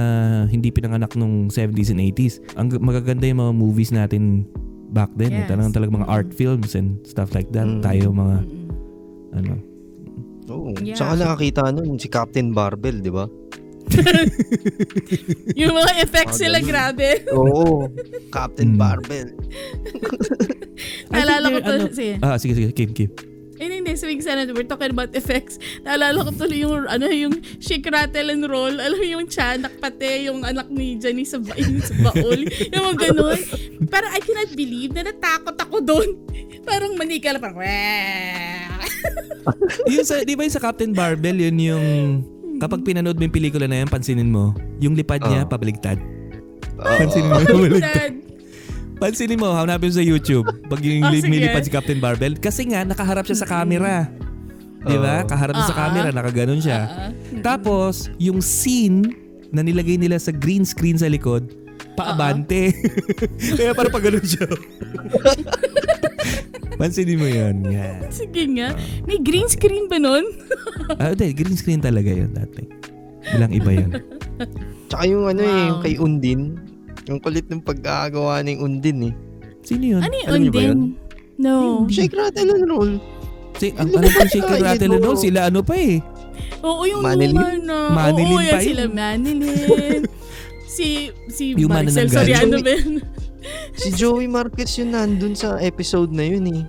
[0.49, 4.49] hindi pinanganak nung 70s and 80s, ang magaganda yung mga movies natin
[4.91, 5.35] back then.
[5.35, 5.45] Eh.
[5.45, 5.49] Yes.
[5.53, 7.69] Talagang talagang mga art films and stuff like that.
[7.69, 7.83] Mm.
[7.85, 8.37] Tayo mga
[9.37, 9.53] ano.
[10.47, 10.71] Oo.
[10.79, 10.97] Yeah.
[10.97, 13.27] Saka nakakita nun si Captain Barbell, di ba?
[15.61, 17.23] Yung mga effects sila, grabe.
[17.35, 17.87] Oo.
[18.35, 18.79] Captain Mm.
[18.81, 19.31] Barbell.
[21.11, 22.15] Naalala ko to, ano, sige.
[22.19, 23.11] Ah, sige sige, Kim Kim.
[23.57, 25.57] Eh, hindi, swing sana, we're talking about effects.
[25.81, 28.73] Naalala ko tuloy yung, ano, yung shake, rattle, and roll.
[28.73, 32.45] Alam mo yung tiyanak pati, yung anak ni Jenny sa, ba- yung sa baul.
[32.45, 33.41] yung mga ganun.
[33.89, 36.09] Parang I cannot believe na natakot ako doon.
[36.69, 37.65] Parang manika lang, parang,
[39.93, 41.85] yung sa, di ba yung sa Captain Barbell, yun yung
[42.59, 45.51] kapag pinanood mo yung pelikula na yan, pansinin mo, yung lipad niya Oo.
[45.51, 45.99] pabaligtad.
[46.77, 46.97] Oo.
[46.99, 48.13] Pansinin mo, pabaligtad.
[48.97, 50.49] Pansinin mo, hanapin sa YouTube.
[50.67, 51.29] Pag yung Ah, li- sige.
[51.29, 52.35] lumilipad si Captain Barbell.
[52.35, 54.09] Kasi nga, nakaharap siya sa camera.
[54.81, 55.21] Di ba?
[55.23, 56.81] Kaharap siya sa Ah, camera, nakaganon siya.
[56.81, 57.11] Ah,
[57.45, 59.05] Tapos, yung scene
[59.51, 61.53] na nilagay nila sa green screen sa likod,
[61.93, 62.73] paabante.
[63.59, 64.47] Kaya parang pag ganun siya.
[66.79, 67.57] Pansinin mo yun.
[67.67, 68.05] Yan.
[68.11, 68.77] sige nga.
[69.05, 70.25] May green screen ba nun?
[70.97, 72.63] Ah, hindi, green screen talaga yun dati.
[73.27, 73.91] Bilang iba yun.
[74.87, 75.67] Tsaka yung ano eh, Wow.
[75.67, 76.41] yung kay Undin.
[77.07, 79.15] Yung kulit ng pagkagawa ng Undin eh.
[79.67, 80.01] Sino yun?
[80.03, 80.79] Ano yung Alam niyo ba undin?
[81.37, 81.55] No.
[81.91, 82.93] Shake, rattle, and roll.
[83.57, 85.01] Si, ang alam ko si Ay, Rattle no.
[85.01, 86.01] no, sila ano pa eh.
[86.61, 87.33] Oo, yung Manilin?
[87.33, 87.79] luma na.
[87.93, 88.69] Manilin Oo, yan pa yun.
[88.69, 90.01] sila Manilin.
[90.77, 90.87] si,
[91.33, 92.21] si Yung Maricel manananggal.
[92.21, 92.95] Soriano ba yun?
[93.79, 96.63] Si Joey Marquez yun nandun sa episode na yun eh.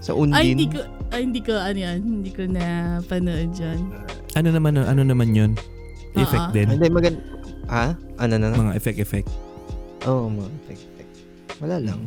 [0.00, 0.36] Sa Undin.
[0.36, 0.80] Ay, hindi ko,
[1.12, 2.64] ay, hindi ko, ano yan, hindi ko na
[3.04, 3.80] panood dyan.
[4.32, 5.52] Ano naman ano naman yun?
[6.16, 6.54] Effect Oo.
[6.56, 6.68] din.
[6.72, 7.16] Hindi, magand...
[7.68, 7.96] Ha?
[8.20, 8.56] Ano na na?
[8.56, 9.28] Mga effect effect.
[10.06, 10.92] Oo, oh, mga effect.
[11.62, 12.02] Wala lang.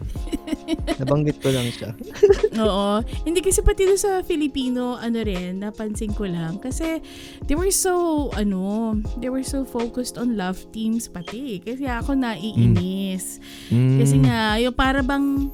[1.00, 1.96] Nabanggit ko lang siya.
[2.66, 3.00] Oo.
[3.24, 6.60] Hindi kasi pati doon sa Filipino, ano rin, napansin ko lang.
[6.60, 7.00] Kasi,
[7.48, 11.64] they were so, ano, they were so focused on love teams pati.
[11.64, 13.40] Kasi ako naiinis.
[13.72, 13.98] Mm.
[14.04, 15.48] Kasi nga, yung para bang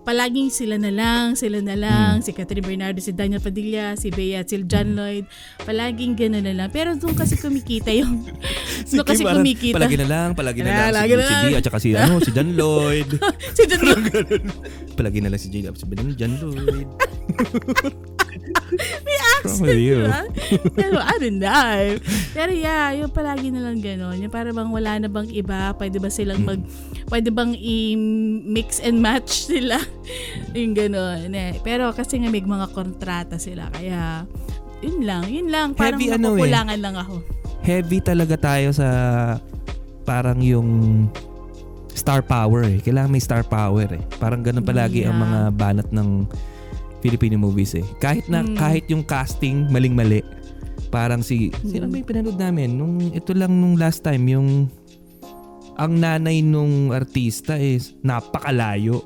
[0.00, 4.42] palaging sila na lang, sila na lang, si Catherine Bernardo, si Daniel Padilla, si Bea,
[4.42, 5.28] si John Lloyd,
[5.62, 6.68] palaging gano'n na lang.
[6.72, 8.24] Pero doon kasi kumikita yung,
[8.90, 9.76] doon kasi parang kumikita.
[9.76, 11.64] Palagi na lang, palagi na Ah, lang lagi si, na si lang.
[11.64, 13.10] Saka si, ano, si John Lloyd.
[13.56, 14.44] si John Lloyd.
[14.98, 15.68] palagi na lang si J.
[15.76, 15.84] Si
[16.16, 16.88] John Lloyd.
[19.50, 19.98] Wrong with you.
[20.00, 20.22] diba?
[20.72, 21.78] Pero I don't know.
[22.30, 24.16] Pero yeah, yung palagi na lang gano'n.
[24.18, 26.60] Yung para bang wala na bang iba, pwede ba silang mag,
[27.06, 29.82] pwede bang i-mix and match sila.
[30.52, 31.30] yung gano'n.
[31.30, 31.58] Eh.
[31.60, 33.66] Pero kasi nga may mga kontrata sila.
[33.68, 34.24] Kaya,
[34.80, 35.74] yun lang, yun lang.
[35.74, 36.50] Parang Heavy ano eh.
[36.50, 37.20] lang ako.
[37.60, 38.88] Heavy talaga tayo sa
[40.02, 40.68] parang yung
[41.92, 42.80] star power eh.
[42.80, 44.02] Kailangan may star power eh.
[44.16, 45.24] Parang ganun palagi ang Yeah.
[45.26, 46.08] mga banat ng
[47.00, 47.84] Filipino movies eh.
[47.98, 48.54] Kahit na Mm.
[48.54, 50.20] kahit yung casting maling-mali.
[50.88, 51.90] Parang si sino Mm.
[51.90, 54.48] ba yung pinanood namin nung ito lang nung last time yung
[55.74, 59.00] ang nanay nung artista is napakalayo.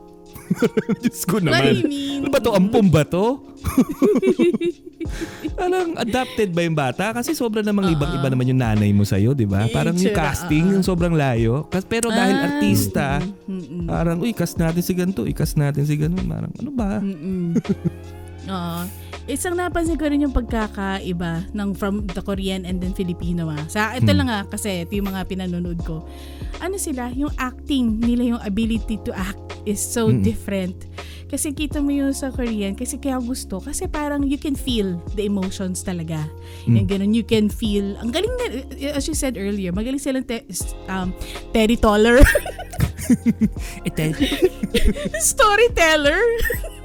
[1.00, 1.87] Diyos ko naman.
[2.20, 2.50] Ano ba to?
[2.52, 3.40] Ampum ba to?
[5.59, 7.12] Parang adapted ba yung bata?
[7.12, 7.94] Kasi sobrang namang Oo.
[7.94, 9.68] ibang-iba naman yung nanay mo sa'yo, di ba?
[9.70, 11.68] Parang yung tsura, casting, yung sobrang layo.
[11.87, 13.87] Pero dahil Ah, artista, mm, mm, mm.
[13.87, 16.24] parang, uy, cast natin si ganito, i-cast natin si ganun.
[16.24, 16.98] Parang, ano ba?
[16.98, 17.54] Mm-mm.
[18.54, 18.80] Oo.
[19.25, 23.65] Isang napansin ko rin yung pagkakaiba ng from the Korean and then Filipino ah.
[23.73, 24.21] Sa ito Hmm.
[24.21, 26.05] lang ah kasi ito yung mga pinanonood ko.
[26.61, 30.21] Ano sila, yung acting nila, yung ability to act is so Mm.
[30.21, 30.77] different.
[31.25, 35.25] Kasi kita mo yung sa Korean, kasi kaya gusto, kasi parang you can feel the
[35.25, 36.21] emotions talaga.
[36.69, 36.75] Mm.
[36.77, 38.61] Yung ganun, you can feel, ang galing na,
[38.93, 40.45] as you said earlier, magaling silang te,
[40.87, 41.11] um,
[41.51, 42.21] Terry Toller.
[45.19, 46.21] Storyteller.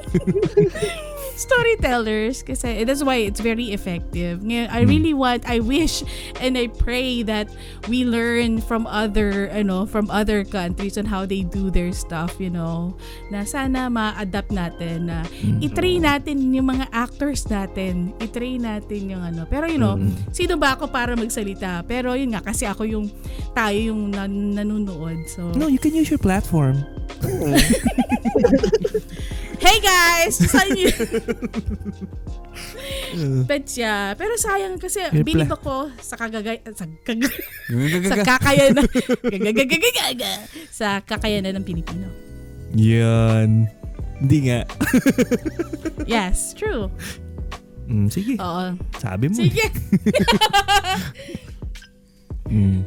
[1.39, 4.43] Storytellers kasi that's why it's very effective.
[4.43, 4.91] Ngayon, I Hmm.
[4.91, 6.03] really want, I wish
[6.43, 7.47] and I pray that
[7.87, 12.51] we learn from other, ano, from other countries on how they do their stuff, you
[12.51, 12.93] know.
[13.31, 15.63] Na sana ma-adapt natin na Hmm.
[15.63, 18.11] i-train natin yung mga actors natin.
[18.19, 19.47] I-train natin yung ano.
[19.47, 20.11] Pero you know, Mm.
[20.35, 21.81] sino ba ako para magsalita?
[21.87, 23.07] Pero yun nga, kasi ako yung,
[23.55, 25.23] tayo yung nan- nanonood.
[25.31, 26.83] So, no, you can use your platform.
[29.59, 30.39] Hey guys!
[30.39, 30.89] Saan yun?
[33.45, 37.33] But yeah, pero sayang kasi Your bilib pla- ako sa kagagay sa, kag-
[38.05, 38.85] sa kakayanan
[39.25, 40.31] gagagagagaga
[40.69, 42.07] sa kakayanan ng Pilipino.
[42.73, 43.65] Yan.
[44.19, 44.59] Hindi nga.
[46.09, 46.89] Yes, true.
[47.85, 48.33] Mm, sige.
[48.37, 48.73] Oo.
[48.97, 49.35] Sabi mo.
[49.35, 49.65] Sige.
[52.49, 52.81] Mm.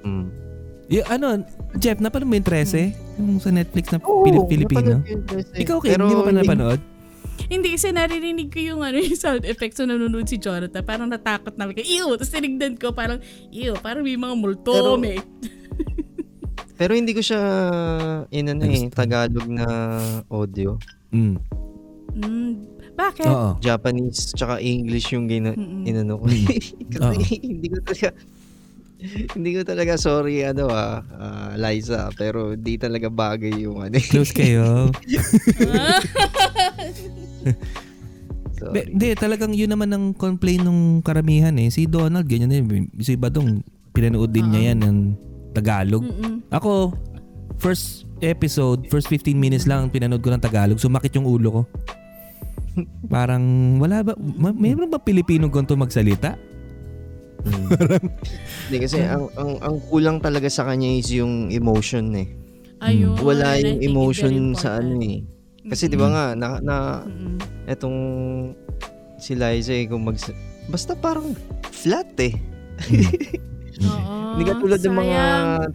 [0.00, 0.24] Mm.
[0.88, 1.44] Y- ano,
[1.76, 3.20] Jeff, napanood mo yung 13?
[3.20, 5.00] Yung sa Netflix na Oo, Pilip Filipino?
[5.00, 5.60] napanood ko yung Dres eh.
[5.62, 6.80] Ikaw, okay, Pero hindi mo pa napanood?
[7.46, 10.82] Hindi kasi naririnig ko yung ano yung sound effects na nanonood si Jonathan.
[10.82, 11.84] Parang natakot na ako.
[11.84, 12.08] Ew!
[12.16, 13.20] Tapos tinignan ko parang,
[13.52, 15.20] ew, parang may mga multo, Pero- may.
[16.76, 17.40] Pero hindi ko siya
[18.28, 19.64] inano eh, Tagalog na
[20.28, 20.76] audio.
[21.08, 21.40] Mm.
[22.16, 22.52] Mm,
[22.96, 23.28] bakit?
[23.28, 23.56] Oo.
[23.60, 25.88] Japanese tsaka English yung gina, Mm-mm.
[25.88, 26.28] inano ko.
[26.92, 28.12] Kasi hindi ko talaga
[29.36, 33.96] hindi ko talaga sorry ano ah, ah, Liza pero di talaga bagay yung ano.
[33.96, 34.04] eh.
[34.04, 34.90] Close kayo.
[38.56, 41.68] Hindi, talagang yun naman ang complaint ng karamihan eh.
[41.68, 42.88] Si Donald, ganyan din.
[43.04, 43.60] Si Badong,
[43.92, 44.96] pinanood din niya yan ng
[45.52, 46.04] Tagalog.
[46.04, 46.40] Mm-mm.
[46.48, 46.96] Ako,
[47.60, 50.80] first episode, first 15 minutes lang pinanood ko ng Tagalog.
[50.80, 51.62] Sumakit yung ulo ko.
[53.12, 56.36] Parang, wala ba, ma- mayroon ba Pilipino ganito magsalita?
[57.44, 57.66] Mm.
[58.66, 62.28] Hindi kasi ang, ang ang kulang talaga sa kanya is yung emotion eh.
[62.80, 63.16] Ayun.
[63.20, 65.24] Wala yung emotion sa ano eh.
[65.66, 67.38] Kasi 'di ba nga na, na Mm-mm.
[67.66, 67.98] etong
[69.18, 70.16] si Liza eh kung mag
[70.68, 71.34] basta parang
[71.70, 72.34] flat eh.
[73.76, 74.14] Oo.
[74.36, 75.20] Hindi katulad ng mga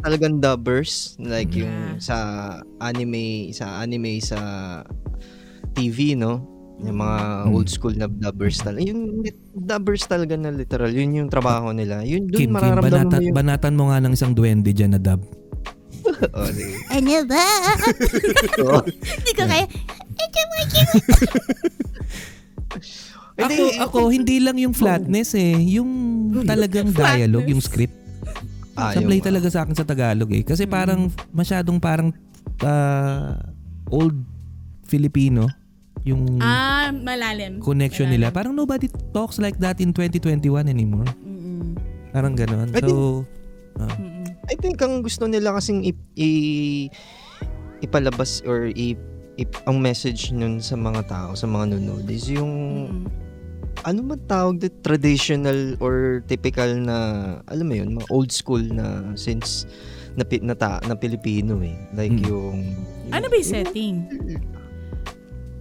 [0.02, 1.98] talagang dubbers like yung Yeah.
[2.02, 2.18] sa
[2.82, 4.40] anime sa anime sa
[5.74, 6.46] TV no.
[6.82, 7.54] Yung mga Mm.
[7.54, 8.82] old school na dubbers talaga.
[8.84, 9.22] Yung
[9.54, 10.90] dubbers talaga na literal.
[10.90, 12.02] Yun yung trabaho nila.
[12.02, 13.38] Yun doon Kim, Kim, mararamdaman banatan, mo yung...
[13.38, 15.22] banatan mo nga ng isang duwende dyan na dub.
[16.34, 16.74] oh, sige.
[16.90, 17.46] Ano ba?
[18.66, 18.82] Oo.
[18.90, 19.66] Hindi ko kaya.
[23.32, 25.56] Hindi, Ako, ako, hindi lang yung flatness eh.
[25.80, 25.90] Yung
[26.44, 27.96] talagang dialogue, yung script.
[28.74, 30.42] Ah, Sablay yung- talaga sa akin sa Tagalog eh.
[30.42, 32.10] Kasi parang masyadong parang
[32.62, 33.38] ah,
[33.88, 34.16] old
[34.86, 35.48] Filipino
[36.04, 37.60] yung Ah, malalim.
[37.60, 38.30] connection nila.
[38.30, 41.06] Parang nobody talks like that in 2021 anymore.
[41.20, 41.78] Mm-mm.
[42.10, 42.70] Parang ganun.
[42.72, 43.24] I So,
[43.78, 44.26] Mm-mm.
[44.44, 46.90] I think ang gusto nila kasing i, i-
[47.80, 48.98] ipalabas or i,
[49.38, 53.06] i- ang message nun sa mga tao, sa mga nanonood is yung Mm-mm.
[53.84, 56.98] ano man tawag na traditional or typical na
[57.48, 58.86] alam mo yun, mga old school na
[59.16, 59.66] since
[60.12, 61.78] na, Pi- na, ta, na Pilipino eh.
[61.92, 62.28] Like Mm.
[62.28, 62.58] yung,
[63.08, 63.96] yung Ano ba yung setting?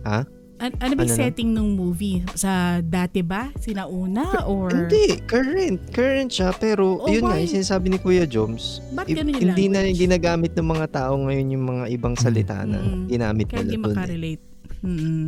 [0.03, 0.21] Ha?
[0.59, 1.25] An- ano ba yung Ano na?
[1.25, 2.21] setting ng movie?
[2.35, 3.49] Sa dati ba?
[3.57, 4.45] Sinauna?
[4.45, 4.69] Or...
[4.69, 5.89] Hindi, current.
[5.89, 7.43] Current siya, pero Oh, yun nga, why?
[7.43, 11.17] yung sinasabi ni Kuya Joms, Ba't i- ganun yung hindi na ginagamit ng mga tao
[11.19, 13.09] ngayon yung mga ibang salita na Mm.
[13.09, 13.81] ginamit Kaya nila hindi doon.
[13.83, 13.89] eh.
[13.91, 14.43] makarelate.
[14.81, 15.27] Mm-mm.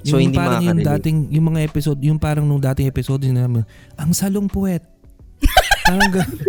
[0.00, 3.34] So, yung hindi parang yung dating, yung mga episode, yung parang nung dating episode, yung
[3.34, 4.86] naman, ang salong puwet.
[5.84, 6.38] parang gan-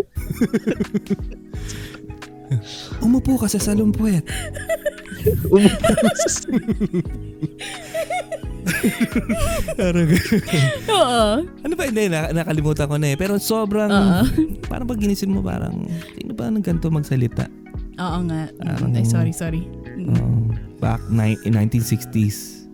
[3.00, 4.21] Umupo ka sa salong puwet.
[9.73, 10.41] Parang ganun.
[10.89, 11.21] Oo.
[11.63, 11.84] ano ba?
[11.86, 13.17] Hindi, na, nakalimutan ko na eh.
[13.17, 14.21] Pero sobrang, Oo.
[14.67, 17.47] parang pag ginisip mo, parang, sino ba nang ganito magsalita?
[17.97, 18.51] Oo nga.
[18.53, 19.63] Parang- Ay, sorry, sorry.
[19.97, 20.13] Mm.
[20.13, 22.69] Um, back ni- in 1960s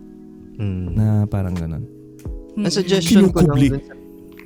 [0.54, 0.86] Mm.
[0.94, 1.82] na parang ganun.
[2.54, 3.68] Ang suggestion ko lang Kinukubli.
[3.70, 3.94] dun sa,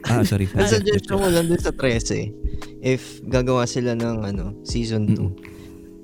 [0.08, 0.46] Ah, sorry.
[0.56, 2.32] ang suggestion ko lang dun sa 13,
[2.80, 5.28] if gagawa sila ng ano, season 2,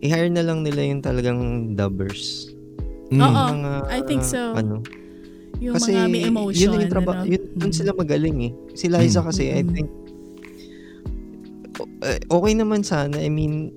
[0.04, 1.40] i-hire na lang nila yung talagang
[1.72, 2.52] dubbers.
[3.08, 3.20] Mm.
[3.20, 3.42] Oo.
[3.50, 4.52] Mga, I think so.
[4.52, 4.84] Ano,
[5.58, 6.60] Yung kasi mga may emotion.
[6.60, 7.26] yun yung traba- ano?
[7.26, 7.76] yun, dun Mm.
[7.76, 8.52] sila magaling eh.
[8.74, 9.26] Si Liza Mm.
[9.26, 9.70] kasi, I Mm.
[9.70, 9.88] think,
[11.74, 13.16] o- eh, okay naman sana.
[13.16, 13.72] I mean,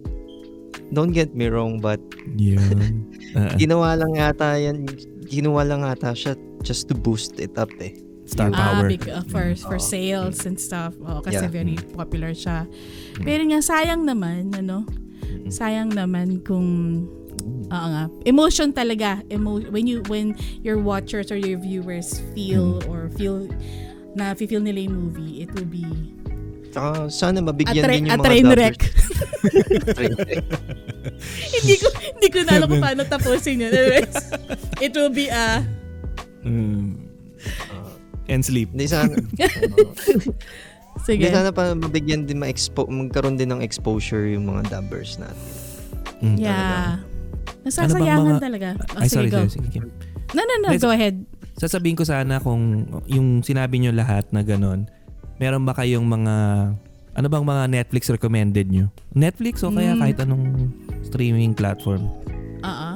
[0.90, 2.00] don't get me wrong, but
[2.36, 3.08] Yun.
[3.34, 4.84] Ah, ginawa lang yata yan,
[5.24, 7.96] ginawa lang ata siya just to boost it up eh.
[8.28, 8.92] star Ah, power.
[8.92, 9.88] big, uh, for, for Oo.
[9.88, 10.92] sales and stuff.
[11.00, 11.48] Oo, kasi Yeah.
[11.50, 12.68] very popular siya.
[13.18, 14.84] Pero nga, sayang naman, ano?
[15.48, 16.68] Sayang naman kung
[17.68, 18.10] Oo nga.
[18.24, 19.22] Emotion talaga.
[19.30, 23.46] Emo- when you when your watchers or your viewers feel or feel
[24.14, 25.86] na feel nila yung movie, it will be
[26.68, 28.58] Tsaka sana a, mabigyan tra- din a yung mga train dubbers.
[28.60, 28.78] wreck.
[29.94, 30.44] Train wreck.
[31.54, 33.72] hindi ko hindi ko na alam kung paano tapusin yun.
[33.72, 34.16] Anyways,
[34.82, 35.62] it will be a
[36.42, 36.96] Mm.
[38.28, 38.72] And sleep.
[38.72, 39.16] Hindi sana,
[41.08, 41.24] sige.
[41.24, 45.48] hindi sana pa mabigyan din ma-expo, magkaroon din ng exposure yung mga dubbers natin.
[46.20, 46.36] Mm.
[46.38, 47.00] Yeah.
[47.00, 48.68] Ano Nasasayangan bang mga- talaga.
[48.90, 49.38] Oh, Ay, sige, sorry, go.
[49.40, 49.50] sorry.
[49.50, 49.84] Sige, Kim.
[50.34, 50.68] No, no, no.
[50.70, 51.16] Let's- Go ahead.
[51.56, 54.86] Sasabihin ko sana kung yung sinabi nyo lahat na ganon,
[55.36, 56.36] meron ba kayong mga,
[57.14, 58.92] ano bang mga Netflix recommended nyo?
[59.12, 60.00] Netflix o kaya Mm.
[60.00, 60.46] kahit anong
[61.02, 62.06] streaming platform?
[62.62, 62.90] Oo.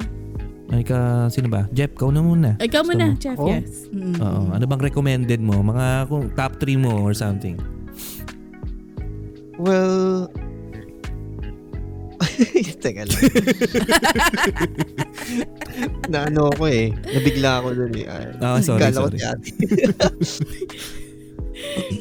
[0.68, 1.68] Ay, ika, sino ba?
[1.68, 2.56] Jeff, kau na muna.
[2.56, 3.20] Ikaw muna, mo?
[3.20, 3.44] Jeff, Oh.
[3.44, 3.92] yes.
[3.92, 4.16] Mm.
[4.16, 4.42] Oo.
[4.50, 5.60] Ano bang recommended mo?
[5.60, 7.60] Mga kung top 3 mo or something.
[9.58, 10.30] Well,
[12.82, 13.22] Teka lang.
[16.12, 16.90] na ano ako eh.
[16.94, 18.06] Nabigla ako dun eh.
[18.06, 19.18] Ay, Ah, sorry, kala ko sorry.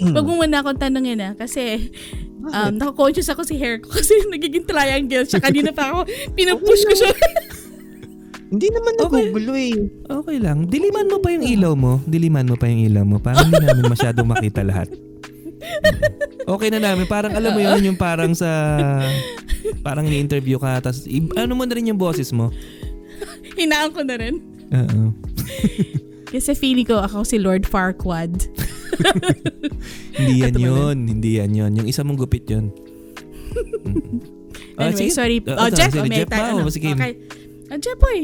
[0.02, 1.90] Huwag mo muna akong tanongin ah, kasi
[2.44, 5.42] um, nakakonsyos ako si hair ko kasi nagiging triangle siya.
[5.42, 6.00] Kanina pa ako,
[6.34, 7.12] pinupush ko siya.
[8.52, 9.32] Hindi naman Okay.
[9.32, 9.76] nagugulo eh.
[10.12, 10.68] Okay lang.
[10.68, 12.04] Diliman mo pa yung ilaw mo.
[12.04, 13.16] Diliman mo pa yung ilaw mo.
[13.16, 14.92] Para hindi namin masyadong makita lahat.
[16.44, 17.06] Okay na namin.
[17.06, 18.50] Parang alam mo yun, yung parang sa...
[19.80, 20.82] Parang ni-interview ka.
[20.82, 22.50] Tapos, i- ano mo na rin yung boses mo.
[23.54, 24.42] Hinaan ko na rin.
[24.70, 25.14] Oo.
[26.28, 28.48] Kasi feeling ko ako si Lord Farquaad.
[30.18, 30.98] Hindi yan yun.
[31.06, 31.72] Hindi yan yun.
[31.76, 32.72] Yung isa mong gupit yun.
[34.74, 35.14] Ah, Anyway, sige.
[35.14, 35.38] sorry.
[35.46, 36.50] Ah, Oh, ito, Jeff, oh, may Jeff tayo, ba?
[36.58, 36.72] ano?
[36.72, 36.90] Sige.
[36.90, 37.14] Okay.
[37.70, 38.20] Oh, Jeff, boy.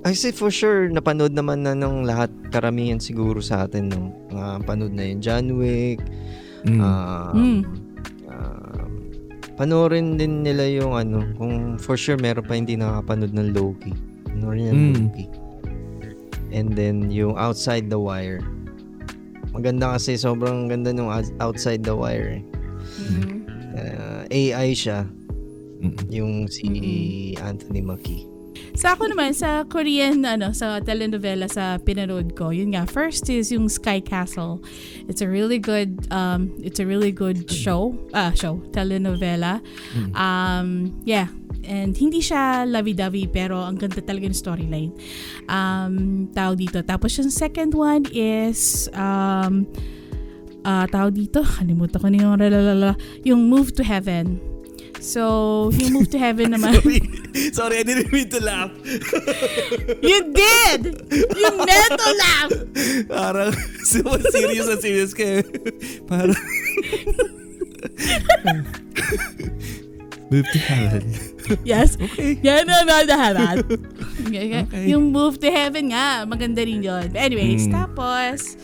[0.00, 4.12] I say for sure, napanood naman na ng lahat, karamihan siguro sa atin, no?
[4.28, 5.98] Mga panood na yun, John Wick,
[6.62, 6.80] Mm.
[6.80, 7.60] um, Mm.
[8.28, 8.90] um,
[9.56, 13.92] panoorin din nila yung ano, kung for sure meron pa hindi nakapanood ng Loki.
[14.24, 14.94] Panoorin yung Mm.
[14.96, 15.26] Loki.
[16.50, 18.42] And then, yung Outside the Wire.
[19.50, 22.38] Maganda kasi, sobrang ganda nung Outs- Outside the Wire.
[22.38, 22.42] eh.
[23.06, 23.30] Mhm.
[23.70, 25.06] Uh, AI siya,
[25.78, 25.96] Mm.
[26.10, 26.66] yung si
[27.38, 28.29] Anthony Mackie.
[28.74, 33.52] Sa ako naman, sa Korean, ano, sa telenovela sa pinanood ko, yun nga, first is
[33.52, 34.62] yung Sky Castle.
[35.10, 39.60] It's a really good, um, it's a really good show, ah, show, telenovela.
[39.92, 40.10] Mm.
[40.16, 40.68] Um,
[41.04, 41.28] yeah,
[41.66, 44.92] and hindi siya lovey-dovey, pero ang ganda talaga ng storyline.
[45.50, 46.80] Um, tawag dito.
[46.80, 49.68] Tapos yung second one is, um,
[50.64, 52.96] ah, tawag dito, kalimutan ko na yung, lalala,
[53.26, 54.40] yung Move to Heaven.
[55.00, 56.80] So, yung Move to Heaven naman.
[57.56, 57.78] Sorry.
[57.78, 58.70] I didn't mean to laugh.
[60.00, 60.80] You did!
[61.10, 62.52] You meant to laugh!
[63.08, 63.52] Parang
[63.90, 65.24] super serious na serious ka.
[65.24, 65.42] eh.
[66.06, 66.36] Parang...
[70.30, 71.02] Move to heaven.
[71.66, 71.98] Yes.
[71.98, 72.38] Okay.
[72.46, 73.66] Yan na na daharan.
[74.22, 74.62] Okay.
[74.86, 77.10] Yung move to heaven nga, maganda rin yun.
[77.10, 77.74] But anyways, Mm.
[77.74, 78.54] tapos,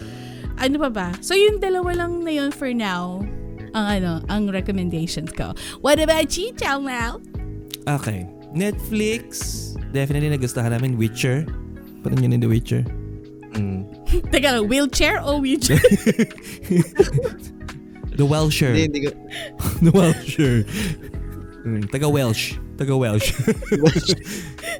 [0.63, 1.09] ano pa ba?
[1.19, 3.27] So yung dalawa lang na yun for now,
[3.75, 5.59] ang ano, ang recommendations ko.
[5.83, 7.19] What about you, Chow Mal?
[7.85, 8.31] Okay.
[8.55, 9.73] Netflix.
[9.91, 11.47] Definitely nagustuhan namin Witcher.
[12.03, 12.83] Parang yun yung The Witcher.
[13.57, 13.89] Mm.
[14.33, 15.81] Teka lang, wheelchair o wheelchair?
[18.17, 18.73] The Welsher.
[18.73, 19.11] Hindi, hindi ko,
[19.85, 20.55] The Welsher.
[21.67, 22.57] Mm, taga Welsh.
[22.81, 23.29] Taga Welsh.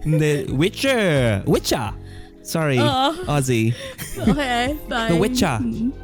[0.05, 1.43] Hindi, Witcher.
[1.45, 1.93] Witcher.
[2.41, 2.79] Sorry.
[2.79, 3.11] Oo.
[3.27, 3.75] Aussie.
[4.17, 5.11] Okay, fine.
[5.13, 5.57] The Witcher.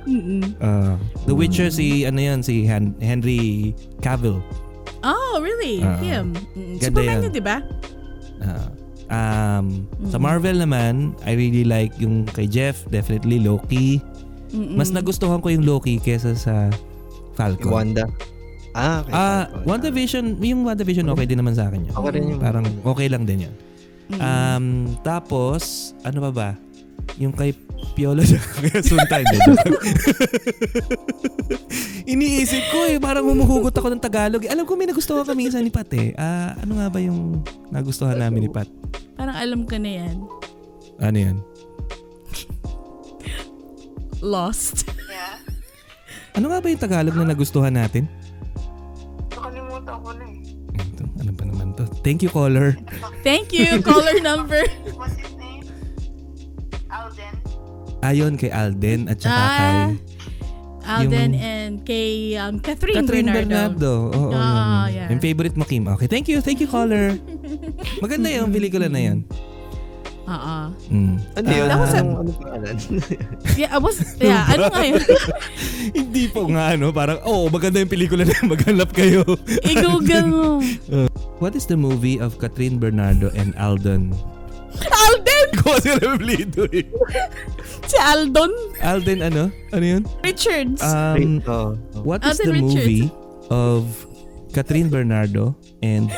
[0.05, 0.43] Mm-mm.
[0.61, 3.73] Uh, The Witcher si ano yan si Han- Henry
[4.03, 4.43] Cavill.
[5.03, 5.83] Oh, really?
[5.83, 5.99] Oo.
[5.99, 6.27] Him.
[6.55, 7.25] Mm, Ganda Superman yan.
[7.27, 7.57] yun, di ba?
[8.43, 8.69] Uh,
[9.11, 9.67] um,
[10.09, 10.23] Sa Mm.
[10.23, 10.95] Marvel naman,
[11.27, 13.99] I really like yung kay Jeff, definitely Loki.
[14.53, 14.79] Mm-mm.
[14.79, 16.71] Mas nagustuhan ko yung Loki kesa sa
[17.35, 17.73] Falcon.
[17.73, 18.05] Wanda.
[18.73, 19.13] Ah, okay.
[19.13, 19.65] Ah, Falcon.
[19.69, 21.95] WandaVision, yung WandaVision okay din naman sa akin yun.
[21.95, 22.41] Okay rin yung...
[22.41, 23.55] Parang okay lang din yun.
[24.13, 24.21] Mm-mm.
[24.21, 24.67] Um,
[25.01, 26.51] tapos, ano pa ba?
[27.19, 27.57] Yung kay
[27.93, 29.23] Piolo sa kaya Suntay.
[29.23, 29.41] din.
[32.13, 34.43] Iniisip ko eh, parang humuhugot ako ng Tagalog.
[34.47, 36.11] Alam ko may nagustuhan kami isa ni Pat eh.
[36.17, 38.67] Ah, ano nga ba yung nagustuhan namin ni Pat?
[39.15, 40.17] Parang alam ko na yan.
[40.99, 41.37] Ano yan?
[44.23, 44.87] Lost.
[45.07, 45.39] Yeah.
[46.33, 48.07] Ano nga ba yung Tagalog na nagustuhan natin?
[49.29, 50.81] Nakalimutan ko na eh.
[50.81, 51.85] Ito, ano ba naman to?
[52.01, 52.75] Thank you, caller.
[53.21, 54.65] Thank you, caller number.
[58.03, 59.75] Ayon kay Alden at saka Ah, kay
[60.83, 64.11] Alden Yung- and kay um, Catherine, Catherine Bernardo.
[64.11, 64.19] Bernardo.
[64.19, 64.97] Oo, Ah, yun.
[64.97, 65.09] yeah.
[65.09, 65.87] Yung favorite mo, Kim.
[65.89, 66.39] Okay, thank you.
[66.39, 67.15] Thank you, caller.
[68.03, 69.19] Maganda yung pelikula na yan.
[70.25, 70.57] Oo.
[70.89, 71.15] Mm.
[71.37, 71.67] Ano yun?
[71.67, 72.75] Ah, Ako sa- Anong, ano pangalan?
[73.61, 75.03] Yeah, I was, yeah, ano nga yun?
[75.99, 79.23] Hindi po nga ano, parang, oh, maganda yung pelikula na maghanap kayo.
[79.63, 80.47] I-google mo.
[81.39, 84.11] What is the movie of Catherine Bernardo and Alden?
[84.81, 85.42] Alden!
[85.61, 86.87] Ko si Reblido eh.
[87.85, 89.53] Si Aldon Alden ano?
[89.73, 90.03] Ano yun?
[90.25, 90.81] Richards.
[90.81, 92.03] Um, oh, oh.
[92.03, 92.87] what is Alden the Richards.
[92.89, 93.05] movie
[93.51, 93.85] of
[94.53, 96.09] Catherine Bernardo and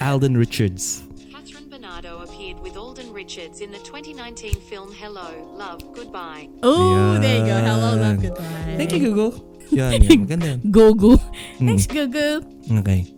[0.00, 1.02] Alden Richards?
[1.32, 6.48] Catherine Bernardo appeared with Alden Richards in the 2019 film Hello, Love, Goodbye.
[6.62, 7.56] oh, there you go.
[7.56, 8.74] Hello, love, goodbye.
[8.76, 9.32] Thank you, Google.
[9.72, 10.20] Yan, yan.
[10.28, 10.60] Maganda yan.
[10.70, 11.16] Gogo.
[11.56, 11.66] Mm.
[11.72, 12.44] Thanks, Gogo.
[12.84, 13.08] Okay.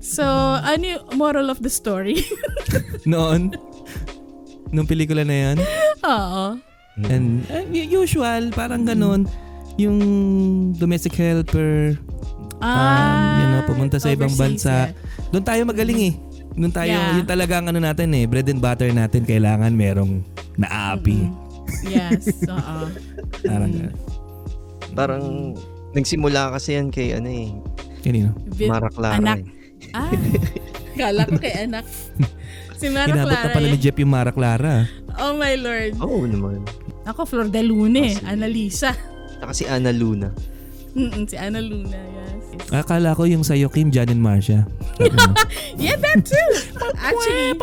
[0.00, 2.24] So, ano yung moral of the story?
[3.10, 3.52] Noon,
[4.70, 5.56] nung pelikula na yan,
[6.00, 6.58] Oo.
[7.04, 9.26] and uh, usual, parang ganun,
[9.76, 9.98] yung
[10.74, 11.96] domestic helper,
[12.60, 14.92] Ah, you know, pumunta sa ibang bansa.
[14.92, 15.30] yeah.
[15.30, 16.14] doon tayo magaling eh.
[16.52, 17.16] Nung tayo, Yeah.
[17.16, 20.20] yun talaga ang ano natin eh, bread and butter natin, kailangan merong
[20.56, 21.24] naapi.
[21.86, 22.76] Yes, oo.
[23.48, 23.94] Parang, Mm.
[24.92, 25.24] Parang
[25.92, 27.48] nagsimula kasi yan kay ano eh,
[28.00, 28.34] kanino?
[28.52, 29.16] Bit- Mara Clara.
[29.16, 29.40] anak.
[29.40, 29.94] eh.
[29.94, 30.10] Ah,
[30.94, 31.86] kala ko kay anak.
[32.80, 33.52] Si Mara Inabot na Clara.
[33.52, 33.82] pala ni eh.
[33.84, 34.88] Jeff yung Mara Clara.
[35.20, 35.92] Oh my lord.
[36.00, 36.64] Oo naman.
[37.04, 38.96] Ako, Flor de Lune, Kasi- Annalisa.
[39.36, 40.32] Saka si Ana Luna.
[40.96, 42.72] Mm-mm, si Ana Luna, yes.
[42.72, 44.64] Akala ko yung sa'yo, Kim, Jan and Marcia.
[45.80, 46.50] Yeah, that too.
[46.98, 47.56] Actually,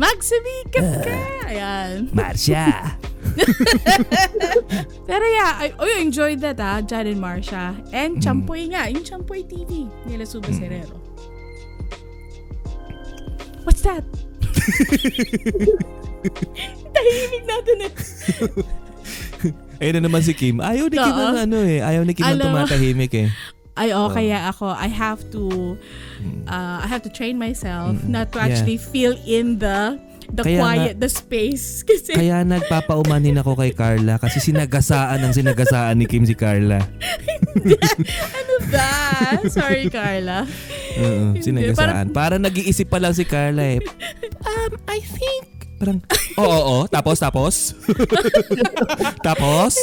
[0.00, 1.16] magsumikat ka.
[1.46, 2.10] Ayan.
[2.10, 2.96] Marcia!
[5.08, 7.76] Pero yeah, I, oh, I enjoyed that ah, Jan and Marcia.
[7.92, 10.96] And Champoy nga, yung Champoy TV nila Suba Serero.
[13.66, 14.06] What's that?
[16.94, 17.92] Tahimik natin eh.
[19.82, 20.62] Ayun na naman si Kim.
[20.62, 21.22] Ayaw ni Kim Oo.
[21.28, 21.84] ng ano eh.
[21.84, 23.28] Ayaw ni Kim ng Alam mo- tumatahimik eh.
[23.76, 25.76] Ay, oh, kaya ako, I have to,
[26.48, 28.48] uh, I have to train myself not to Yeah.
[28.48, 30.00] actually feel in the,
[30.32, 31.66] the Kaya quiet, the space.
[31.88, 36.82] Kasi, Kaya nagpapaumanin ako kay Carla kasi sinagasaan ang sinagasaan ni Kim si Carla.
[38.38, 38.92] ano ba?
[39.46, 40.48] Sorry, Carla.
[40.98, 42.10] Oo, sinagasaan.
[42.10, 43.80] Para nag-iisip pa lang si Carla eh.
[44.42, 45.56] Um, I think...
[45.76, 46.00] Parang,
[46.40, 47.76] oo, oo, tapos, tapos.
[49.28, 49.76] tapos?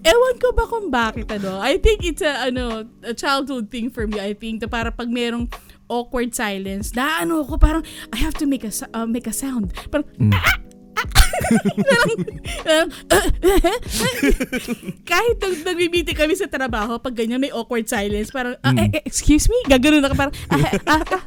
[0.00, 1.60] Ewan ko ba kung bakit ano.
[1.60, 4.16] I think it's a ano, a childhood thing for me.
[4.16, 5.52] I think na para pag merong
[5.92, 9.70] awkward silence, na ano ko parang I have to make a uh, make a sound.
[9.86, 10.32] Parang Mm.
[10.32, 10.56] "Ah, ah."
[12.62, 12.88] Parang, parang,
[15.04, 18.78] kahit nag nagbibiti kami sa trabaho, pag ganyan may awkward silence, parang, ah, Mm.
[18.78, 19.54] eh, eh, excuse me?
[19.66, 21.22] Gaganon ako parang, ah, ah, ah.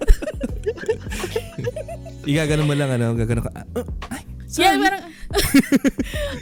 [2.25, 3.51] Igaganon mo lang ano, gaganon ka.
[3.53, 3.65] ah,
[4.11, 4.63] ay, sorry.
[4.63, 5.01] Yeah, parang,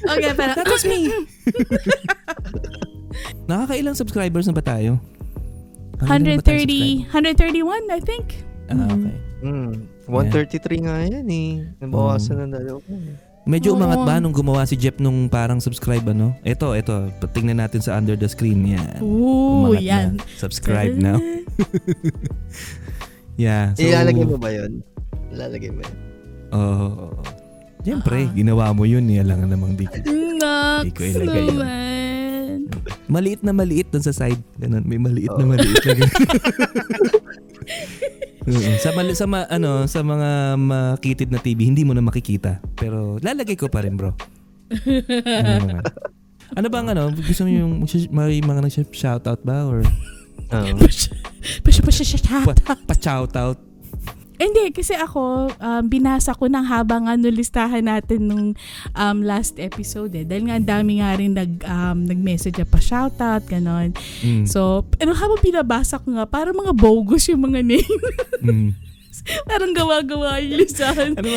[0.08, 1.00] okay, parang, That was me.
[3.46, 4.98] Nakakailang subscribers na ba tayo?
[6.06, 8.26] 130, 131, I think.
[8.68, 9.16] Ah, okay.
[9.44, 9.72] Hmm.
[10.08, 11.52] 133 nga yan eh.
[11.80, 12.80] Nabawasan ng dalawa.
[13.44, 16.32] Medyo umangat ba nung gumawa si Jeff nung parang subscribe ano?
[16.42, 17.12] Ito, ito.
[17.30, 18.64] Tingnan natin sa under the screen.
[18.66, 19.04] Yan.
[19.04, 20.08] Ooh, Umangat yan.
[20.16, 20.24] na.
[20.38, 21.20] Subscribe now.
[23.34, 23.74] Yeah.
[23.74, 24.86] So, Ilalagay mo ba yun?
[25.34, 25.98] Ilalagay mo yun.
[26.54, 26.88] Oo.
[27.10, 27.18] oo.
[27.82, 28.32] Siyempre, Ah.
[28.32, 29.10] ginawa mo yun.
[29.10, 29.20] eh.
[29.20, 29.90] Alam nga namang di.
[29.90, 31.58] Naks Di ko ilagay yun.
[33.08, 34.42] Maliit na maliit dun sa side.
[34.60, 34.84] Ganun.
[34.84, 36.12] May maliit na maliit na ganun.
[38.48, 38.72] Oo.
[38.84, 43.16] sa mali, sa ma- ano sa mga makitid na TV hindi mo na makikita pero
[43.24, 44.12] lalagay ko pa rin bro
[45.24, 45.80] ano,
[46.52, 49.80] ano bang ano gusto mo yung may mga nag shoutout ba or
[50.52, 52.44] pasya, pasya.
[52.44, 53.60] pa, pa shoutout
[54.44, 58.46] Hindi, kasi ako, um, binasa ko ng habang ano listahan natin nung
[58.92, 60.28] um, last episode eh.
[60.28, 63.96] Dahil nga ang dami nga rin nag, um, nag-message na pa shoutout, ganon.
[64.20, 64.44] mm.
[64.44, 68.00] So, ano habang binabasa ko nga, parang mga bogus yung mga name.
[68.44, 68.70] mm.
[69.50, 71.16] parang gawa-gawa yung listahan.
[71.16, 71.32] ano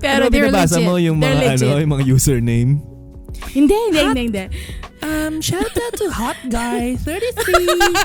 [0.00, 0.88] Pero ano they're binabasa legit.
[0.88, 2.99] mo yung mga ano yung mga username
[3.50, 4.48] Hindi, hindi, hindi, hindi.
[5.02, 7.96] Um, shout out to Hot Guy 33.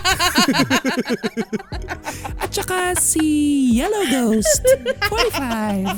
[2.40, 4.64] At saka si Yellow Ghost
[5.12, 5.92] 45.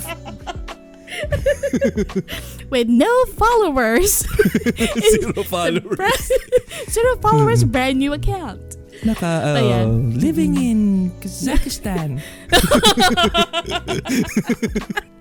[2.73, 4.25] With no followers.
[5.21, 6.31] Zero followers.
[6.89, 8.77] Zero followers, brand new account.
[9.05, 9.85] Naka, uh,
[10.17, 12.21] living in Kazakhstan.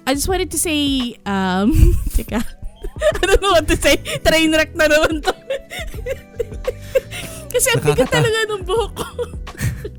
[0.06, 1.72] I just wanted to say, um,
[2.16, 2.55] teka.
[3.14, 3.96] I don't know what to say.
[4.22, 5.32] Train wreck na naman to.
[7.50, 9.06] Kasi ang bigat talaga ng buhok ko.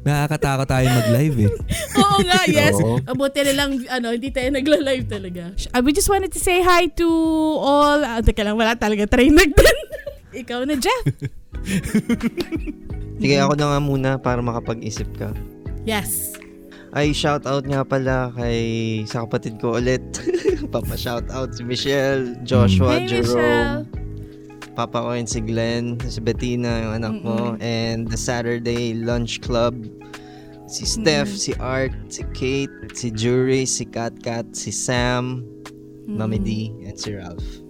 [0.07, 1.51] Nakakatakot tayo mag-live eh.
[1.99, 2.75] Oo nga, yes.
[2.79, 5.51] Mabuti na lang, ano, hindi tayo nagla-live talaga.
[5.73, 7.07] Uh, we just wanted to say hi to
[7.59, 9.77] all, ah, teka lang, wala talaga train wreck din.
[10.45, 11.03] Ikaw na, Jeff.
[13.17, 15.33] Sige, ako na nga muna para makapag-isip ka.
[15.83, 16.37] Yes.
[16.97, 20.01] Ay, shout out nga pala kay sa kapatid ko ulit.
[20.73, 23.85] Papa shout out si Michelle, Joshua, Hey, Jerome, Michelle.
[24.73, 29.77] Papa ko si Glenn, si Bettina, yung anak mo, and the Saturday Lunch Club.
[30.65, 35.45] Si Steph, si Art, si Kate, si Jury, si Kat Kat, si Sam,
[36.09, 37.66] Mami D, and si Ralph.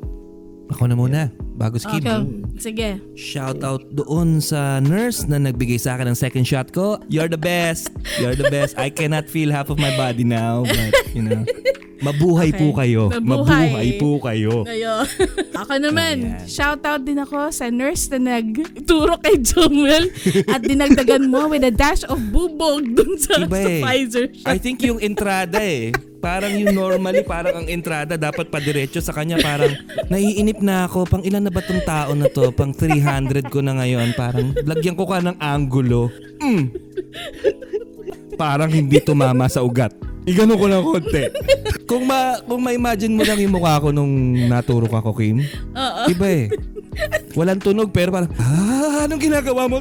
[0.68, 2.04] Ako na muna, bago skip.
[2.04, 2.22] Okay.
[2.60, 2.90] Sige.
[3.16, 7.00] Shout out doon sa nurse na nagbigay sa akin ng second shot ko.
[7.08, 7.88] You're the best.
[8.20, 8.76] You're the best.
[8.76, 11.48] I cannot feel half of my body now, but you know.
[11.98, 12.60] Mabuhay Okay.
[12.60, 13.04] po kayo.
[13.10, 13.68] Mabuhay.
[13.70, 14.54] Mabuhay po kayo.
[14.64, 15.04] Ngayon.
[15.62, 16.46] ako naman, Ayan.
[16.46, 20.14] shout out din ako sa nurse na nagturo kay Jomel
[20.46, 23.82] at dinagdagan mo with a dash of bubog dun sa, Iba sa eh.
[23.82, 24.62] Pfizer I shot.
[24.62, 25.90] think yung entrada eh.
[26.18, 29.38] Parang yung normally, parang ang entrada dapat pa diretso sa kanya.
[29.38, 29.70] Parang
[30.08, 31.06] naiinip na ako.
[31.06, 32.50] Pang ilan na ba tong tao na to?
[32.52, 34.18] Pang 300 ko na ngayon.
[34.18, 36.10] Parang lagyan ko ka ng angulo.
[36.38, 36.74] Mm.
[38.34, 39.94] parang hindi tumama sa ugat.
[40.28, 41.24] Igano ko ng konti.
[41.90, 45.40] kung ma kung ma-imagine mo lang yung mukha ko nung naturok ako, Kim.
[45.72, 46.04] Oo.
[46.12, 46.46] Iba eh.
[47.38, 49.80] Walang tunog pero parang, ah, anong ginagawa mo?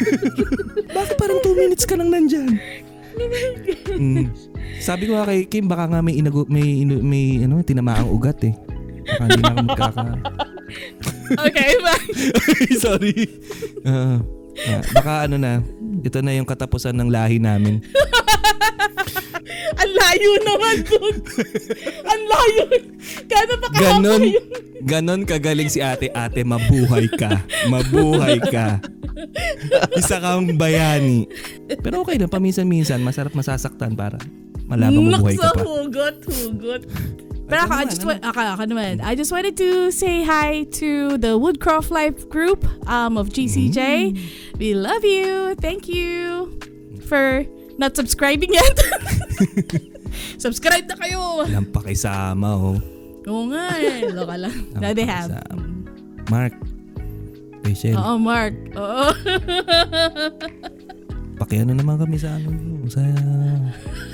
[0.96, 2.58] Bakit parang 2 minutes ka lang nandyan?
[3.92, 4.32] Mm.
[4.80, 8.40] Sabi ko nga kay Kim, baka nga may, inago, may, inu- may ano, tinamaang ugat
[8.48, 8.54] eh.
[9.04, 10.04] Baka hindi na magkaka...
[11.32, 12.08] Okay, bye.
[12.82, 13.14] Sorry.
[13.84, 14.18] Ah,
[14.72, 15.60] ah, baka ano na,
[16.02, 17.78] ito na yung katapusan ng lahi namin.
[19.72, 21.14] Ang layo naman dun.
[22.04, 22.62] Ang layo.
[23.26, 24.44] Gano'n pa Ganon, yun?
[24.82, 26.10] ganon kagaling si ate.
[26.12, 27.42] Ate, mabuhay ka.
[27.66, 28.78] Mabuhay ka.
[29.94, 31.26] Isa kang bayani.
[31.80, 34.18] Pero okay lang, paminsan-minsan, masarap masasaktan para
[34.66, 35.62] malabang mabuhay ka pa.
[35.62, 36.82] hugot, hugot.
[37.48, 41.18] Pero ako, I just want, ako, ako naman, I just wanted to say hi to
[41.18, 43.78] the Woodcroft Life group um, of GCJ.
[43.78, 44.58] Mm.
[44.58, 45.54] We love you.
[45.58, 46.52] Thank you
[47.04, 47.44] for
[47.76, 48.76] not subscribing yet.
[50.44, 51.44] Subscribe na kayo.
[51.44, 52.78] Walang pakisama, oh.
[53.28, 54.10] Oo nga eh.
[54.10, 54.56] Loka lang.
[54.74, 55.30] Ang Now they have.
[56.30, 56.54] Mark,
[57.62, 58.54] Rachel, Oo, Mark.
[58.74, 59.06] Oo.
[61.42, 62.54] pakiano naman kami sa ano
[62.86, 63.02] sa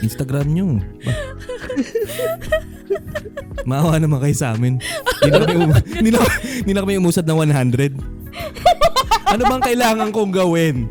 [0.01, 0.81] Instagram nyo.
[3.69, 4.81] Maawa naman kayo sa amin.
[5.21, 6.19] Hindi na kami, um- hindi na,
[6.65, 7.93] hindi na kami umusad ng 100.
[9.29, 10.89] Ano bang kailangan kong gawin?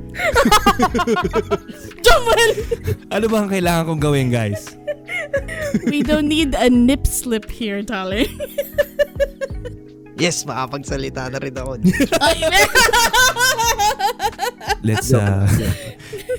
[2.06, 2.52] Joel!
[3.10, 4.78] Ano bang kailangan kong gawin, guys?
[5.90, 8.30] We don't need a nip slip here, darling.
[10.18, 11.78] Yes, makapagsalita na rin ako.
[12.22, 12.38] Ay,
[14.82, 15.46] Let's uh,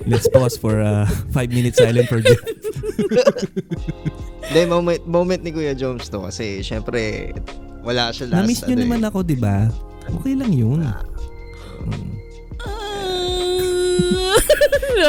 [0.06, 2.42] let's pause for uh, five minutes silent for Jeff.
[4.48, 7.36] Hindi, moment, moment ni Kuya Jones to kasi syempre
[7.84, 8.48] wala siya last.
[8.48, 9.08] Na-miss nyo ano naman eh.
[9.12, 9.68] ako, di ba?
[10.08, 10.88] Okay lang yun.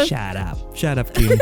[0.06, 0.58] Shut up.
[0.76, 1.34] Shut up, Kim.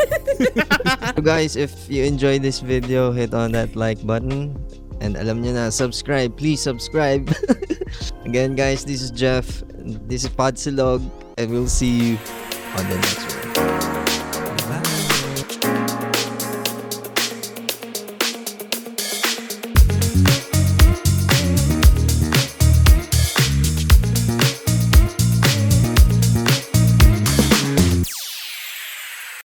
[1.18, 4.54] So guys, if you enjoyed this video, hit on that like button.
[5.02, 6.38] And alam nyo na, subscribe.
[6.38, 7.26] Please subscribe.
[8.28, 9.62] Again guys, this is Jeff.
[10.06, 11.02] This is Podsilog.
[11.34, 12.18] And we'll see you
[12.78, 13.26] on the next
[13.58, 14.07] one.